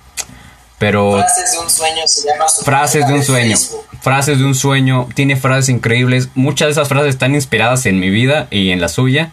Pero. 0.78 1.18
Frases 1.18 1.52
de 1.52 1.60
un 1.60 1.70
sueño 1.70 2.08
se 2.08 2.28
llama 2.28 2.46
Frases 2.64 3.08
de 3.08 3.14
un 3.14 3.24
sueño. 3.24 3.58
Frases 4.02 4.40
de 4.40 4.46
un 4.46 4.56
sueño. 4.56 5.10
Tiene 5.14 5.36
frases 5.36 5.70
increíbles. 5.70 6.30
Muchas 6.36 6.68
de 6.68 6.72
esas 6.72 6.88
frases 6.88 7.10
están 7.10 7.36
inspiradas 7.36 7.86
en 7.86 8.00
mi 8.00 8.10
vida 8.10 8.48
y 8.50 8.72
en 8.72 8.80
la 8.80 8.88
suya. 8.88 9.32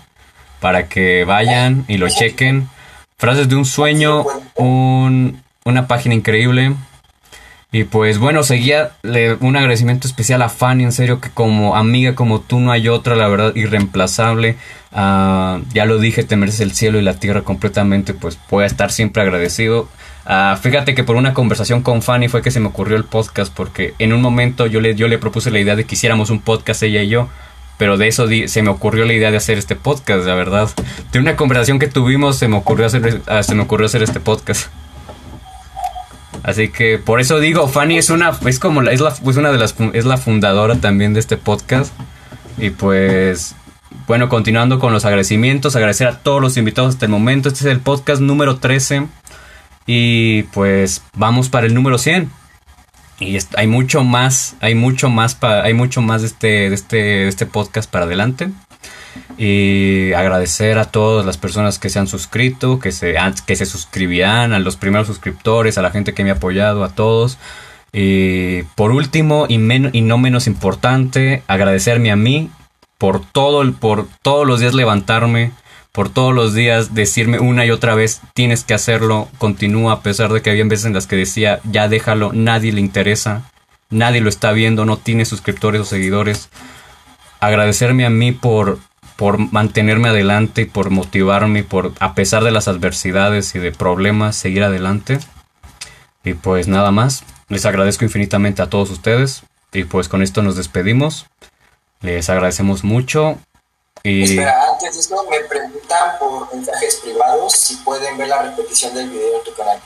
Para 0.61 0.89
que 0.89 1.25
vayan 1.25 1.85
y 1.87 1.99
lo 1.99 2.09
chequen. 2.09 2.69
Frases 3.19 3.49
de 3.49 3.55
un 3.55 3.65
sueño. 3.65 4.25
Un, 4.57 5.41
una 5.65 5.87
página 5.87 6.17
increíble. 6.17 6.75
Y 7.77 7.85
pues 7.85 8.17
bueno, 8.17 8.43
seguía 8.43 8.93
un 9.41 9.55
agradecimiento 9.55 10.09
especial 10.09 10.41
a 10.41 10.49
Fanny, 10.49 10.85
en 10.85 10.93
serio 10.93 11.21
que 11.21 11.29
como 11.29 11.77
amiga 11.77 12.15
como 12.15 12.41
tú 12.41 12.59
no 12.59 12.73
hay 12.73 12.89
otra, 12.89 13.17
la 13.17 13.29
verdad, 13.29 13.55
irreemplazable. 13.55 14.57
Ah, 14.93 15.61
ya 15.75 15.85
lo 15.85 15.99
dije, 15.99 16.25
te 16.25 16.37
mereces 16.37 16.61
el 16.61 16.73
cielo 16.73 16.99
y 16.99 17.03
la 17.03 17.21
tierra 17.21 17.43
completamente, 17.43 18.15
pues 18.15 18.39
voy 18.49 18.65
a 18.65 18.67
estar 18.67 18.91
siempre 18.91 19.21
agradecido. 19.21 19.91
Uh, 20.25 20.57
fíjate 20.57 20.95
que 20.95 21.05
por 21.05 21.17
una 21.17 21.35
conversación 21.35 21.83
con 21.83 22.01
Fanny 22.01 22.29
fue 22.29 22.41
que 22.41 22.51
se 22.51 22.61
me 22.61 22.69
ocurrió 22.69 22.97
el 22.97 23.05
podcast, 23.05 23.53
porque 23.53 23.93
en 23.99 24.15
un 24.15 24.23
momento 24.23 24.65
yo 24.65 24.81
le, 24.81 24.95
yo 24.95 25.07
le 25.07 25.19
propuse 25.19 25.51
la 25.51 25.59
idea 25.59 25.77
de 25.77 25.85
que 25.85 25.97
hiciéramos 25.97 26.31
un 26.31 26.41
podcast 26.41 26.83
ella 26.83 27.03
y 27.03 27.09
yo. 27.09 27.29
Pero 27.77 27.99
de 27.99 28.09
eso 28.09 28.27
se 28.47 28.63
me 28.63 28.71
ocurrió 28.71 29.05
la 29.05 29.13
idea 29.13 29.31
de 29.31 29.37
hacer 29.37 29.59
este 29.59 29.77
podcast, 29.77 30.25
la 30.25 30.35
verdad. 30.35 30.71
De 31.13 31.19
una 31.19 31.37
conversación 31.37 31.79
que 31.79 31.89
tuvimos 31.89 32.39
se 32.39 32.49
me 32.49 32.57
ocurrió 32.57 32.87
hacer, 32.87 33.21
ah, 33.27 33.43
se 33.43 33.55
me 33.55 33.65
ocurrió 33.65 33.85
hacer 33.85 34.03
este 34.03 34.19
podcast. 34.19 34.71
Así 36.47 36.69
que 36.69 36.99
por 36.99 37.21
eso 37.21 37.41
digo, 37.41 37.67
Fanny 37.67 37.99
es 37.99 38.09
una, 38.09 38.31
es 38.47 38.61
como 38.61 38.81
la, 38.81 38.93
es 38.93 39.01
la, 39.01 39.13
pues 39.13 39.37
una 39.37 39.51
de 39.51 39.59
las, 39.59 39.75
es 39.95 40.05
la 40.05 40.17
fundadora 40.17 40.77
también 40.77 41.13
de 41.13 41.19
este 41.19 41.37
podcast. 41.37 41.93
Y 42.57 42.71
pues, 42.71 43.57
bueno, 44.07 44.29
continuando 44.29 44.79
con 44.79 44.93
los 44.93 45.05
agradecimientos, 45.05 45.75
agradecer 45.75 46.07
a 46.07 46.21
todos 46.21 46.41
los 46.41 46.57
invitados 46.57 46.95
hasta 46.95 47.07
el 47.07 47.11
momento. 47.11 47.49
Este 47.49 47.61
es 47.61 47.67
el 47.67 47.81
podcast 47.81 48.23
número 48.23 48.59
13. 48.59 49.09
Y 49.87 50.45
pues 50.45 51.03
vamos 51.15 51.49
para 51.49 51.67
el 51.67 51.75
número 51.75 51.99
100. 51.99 52.31
Y 53.19 53.39
hay 53.57 53.67
mucho 53.67 54.05
más, 54.05 54.55
hay 54.61 54.77
mucho 54.77 55.11
más, 55.11 55.37
hay 55.43 55.75
mucho 55.75 56.01
más 56.01 56.21
de 56.21 56.29
este, 56.29 56.47
de 56.47 56.75
este, 56.75 56.97
de 56.97 57.29
este 57.29 57.47
podcast 57.47 57.91
para 57.91 58.05
adelante 58.05 58.51
y 59.39 60.13
agradecer 60.13 60.79
a 60.79 60.87
todas 60.87 61.27
las 61.27 61.39
personas 61.39 61.79
que 61.79 61.91
se 61.91 61.99
han 61.99 62.07
suscrito, 62.07 62.79
que 62.79 62.93
se, 62.93 63.17
que 63.47 63.57
se 63.57 63.67
suscribirán, 63.67 64.53
a 64.53 64.59
los 64.59 64.77
primeros 64.77 65.07
suscriptores, 65.07 65.79
a 65.79 65.83
la 65.83 65.91
gente 65.91 66.15
que 66.15 66.25
me 66.25 66.31
ha 66.31 66.35
apoyado, 66.35 66.85
a 66.85 66.95
todos. 66.95 67.39
Y 67.93 68.63
por 68.75 68.91
último 68.91 69.47
y, 69.49 69.55
y 69.55 70.01
no 70.03 70.19
menos 70.19 70.47
importante, 70.47 71.43
agradecerme 71.47 72.11
a 72.11 72.17
mí 72.17 72.51
por 72.99 73.25
todo 73.25 73.73
por 73.75 74.07
todos 74.23 74.47
los 74.47 74.61
días 74.61 74.75
levantarme, 74.75 75.53
por 75.93 76.09
todos 76.09 76.35
los 76.35 76.55
días 76.55 76.95
decirme 76.95 77.39
una 77.39 77.65
y 77.65 77.71
otra 77.71 77.95
vez 77.95 78.21
tienes 78.35 78.65
que 78.65 78.75
hacerlo, 78.75 79.29
continúa 79.39 79.93
a 79.93 80.03
pesar 80.03 80.33
de 80.33 80.43
que 80.43 80.51
había 80.51 80.65
veces 80.65 80.87
en 80.87 80.95
las 80.95 81.07
que 81.07 81.17
decía 81.17 81.61
ya 81.65 81.89
déjalo, 81.89 82.33
nadie 82.33 82.73
le 82.73 82.81
interesa, 82.81 83.51
nadie 83.91 84.21
lo 84.21 84.29
está 84.29 84.53
viendo, 84.53 84.85
no 84.85 84.99
tiene 84.99 85.25
suscriptores 85.25 85.81
o 85.81 85.85
seguidores. 85.85 86.49
Agradecerme 87.41 88.07
a 88.07 88.11
mí 88.11 88.33
por 88.33 88.79
por 89.17 89.39
mantenerme 89.53 90.11
adelante 90.11 90.63
y 90.63 90.67
por 90.67 90.91
motivarme 90.91 91.65
por, 91.65 91.93
a 92.01 92.15
pesar 92.15 92.45
de 92.45 92.51
las 92.51 92.69
adversidades 92.69 93.55
y 93.55 93.59
de 93.59 93.73
problemas, 93.73 94.37
seguir 94.37 94.63
adelante. 94.63 95.19
Y 96.23 96.35
pues 96.35 96.69
nada 96.69 96.91
más, 96.91 97.25
les 97.49 97.65
agradezco 97.65 98.05
infinitamente 98.05 98.63
a 98.63 98.69
todos 98.69 98.91
ustedes 98.91 99.43
y 99.73 99.85
pues 99.85 100.09
con 100.09 100.23
esto 100.23 100.43
nos 100.43 100.57
despedimos. 100.57 101.27
Les 102.03 102.29
agradecemos 102.29 102.85
mucho. 102.85 103.39
Y... 104.03 104.23
Espera, 104.23 104.55
antes 104.73 104.95
de 104.95 105.01
esto 105.01 105.17
me 105.31 105.41
preguntan 105.41 106.19
por 106.19 106.55
mensajes 106.55 106.97
privados 106.97 107.53
si 107.53 107.77
pueden 107.77 108.19
ver 108.19 108.29
la 108.29 108.43
repetición 108.43 108.95
del 108.95 109.09
video 109.09 109.39
en 109.39 109.45
tu 109.45 109.55
canal. 109.55 109.81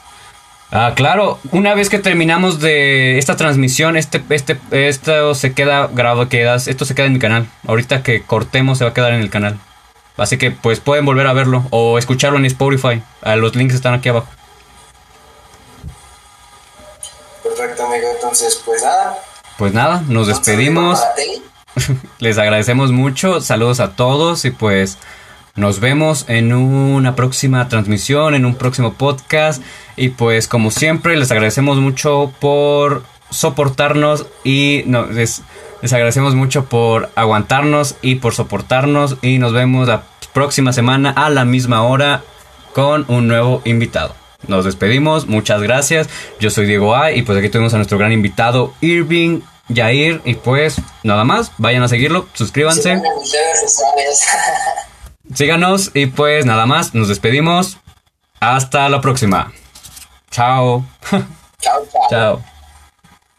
Ah, 0.72 0.92
claro. 0.94 1.40
Una 1.50 1.74
vez 1.74 1.88
que 1.88 1.98
terminamos 1.98 2.60
de 2.60 3.18
esta 3.18 3.36
transmisión, 3.36 3.96
este, 3.96 4.22
este, 4.30 4.60
esto 4.70 5.34
se 5.34 5.52
queda 5.52 5.88
grabado, 5.88 6.28
quedas, 6.28 6.68
esto 6.68 6.84
se 6.84 6.94
queda 6.94 7.06
en 7.06 7.14
mi 7.14 7.18
canal. 7.18 7.48
Ahorita 7.66 8.02
que 8.02 8.22
cortemos 8.22 8.78
se 8.78 8.84
va 8.84 8.90
a 8.90 8.94
quedar 8.94 9.12
en 9.12 9.20
el 9.20 9.30
canal. 9.30 9.58
Así 10.16 10.38
que 10.38 10.50
pues 10.50 10.80
pueden 10.80 11.04
volver 11.04 11.26
a 11.26 11.32
verlo 11.32 11.64
o 11.70 11.98
escucharlo 11.98 12.38
en 12.38 12.44
Spotify. 12.44 13.02
Ah, 13.22 13.36
los 13.36 13.56
links 13.56 13.74
están 13.74 13.94
aquí 13.94 14.10
abajo. 14.10 14.28
Perfecto, 17.42 17.86
amigo. 17.86 18.08
Entonces, 18.14 18.62
pues 18.64 18.82
nada. 18.82 19.18
Pues 19.58 19.72
nada, 19.72 20.02
nos 20.06 20.28
despedimos. 20.28 21.00
Les 22.18 22.38
agradecemos 22.38 22.92
mucho. 22.92 23.40
Saludos 23.40 23.80
a 23.80 23.92
todos 23.92 24.44
y 24.44 24.50
pues 24.50 24.98
nos 25.56 25.80
vemos 25.80 26.24
en 26.28 26.52
una 26.52 27.16
próxima 27.16 27.68
transmisión, 27.68 28.34
en 28.34 28.44
un 28.44 28.54
próximo 28.54 28.94
podcast. 28.94 29.62
Y 29.96 30.10
pues 30.10 30.48
como 30.48 30.70
siempre 30.70 31.16
les 31.16 31.30
agradecemos 31.30 31.78
mucho 31.78 32.32
por 32.40 33.02
soportarnos 33.30 34.26
y 34.44 34.82
no, 34.86 35.06
les, 35.06 35.42
agradecemos 35.82 36.34
mucho 36.34 36.64
por 36.64 37.10
aguantarnos 37.14 37.96
y 38.02 38.16
por 38.16 38.34
soportarnos. 38.34 39.16
Y 39.22 39.38
nos 39.38 39.52
vemos 39.52 39.88
la 39.88 40.04
próxima 40.32 40.72
semana 40.72 41.10
a 41.10 41.30
la 41.30 41.44
misma 41.44 41.82
hora 41.82 42.22
con 42.72 43.04
un 43.08 43.28
nuevo 43.28 43.62
invitado. 43.64 44.14
Nos 44.46 44.64
despedimos, 44.64 45.26
muchas 45.26 45.60
gracias. 45.60 46.08
Yo 46.38 46.50
soy 46.50 46.66
Diego 46.66 46.96
A 46.96 47.12
y 47.12 47.22
pues 47.22 47.36
aquí 47.38 47.50
tenemos 47.50 47.74
a 47.74 47.76
nuestro 47.76 47.98
gran 47.98 48.12
invitado 48.12 48.72
Irving 48.80 49.40
Jair 49.74 50.22
y 50.24 50.34
pues 50.34 50.76
nada 51.02 51.24
más, 51.24 51.52
vayan 51.58 51.82
a 51.82 51.88
seguirlo, 51.88 52.26
suscríbanse. 52.32 53.00
Síganos 55.34 55.90
y 55.94 56.06
pues 56.06 56.44
nada 56.46 56.66
más, 56.66 56.94
nos 56.94 57.08
despedimos. 57.08 57.78
Hasta 58.40 58.88
la 58.88 59.00
próxima. 59.00 59.52
Chao. 60.30 60.84
Chao, 61.60 61.86
chao. 61.92 62.02
chao. 62.08 62.44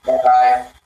Bye 0.05 0.13
bye. 0.23 0.80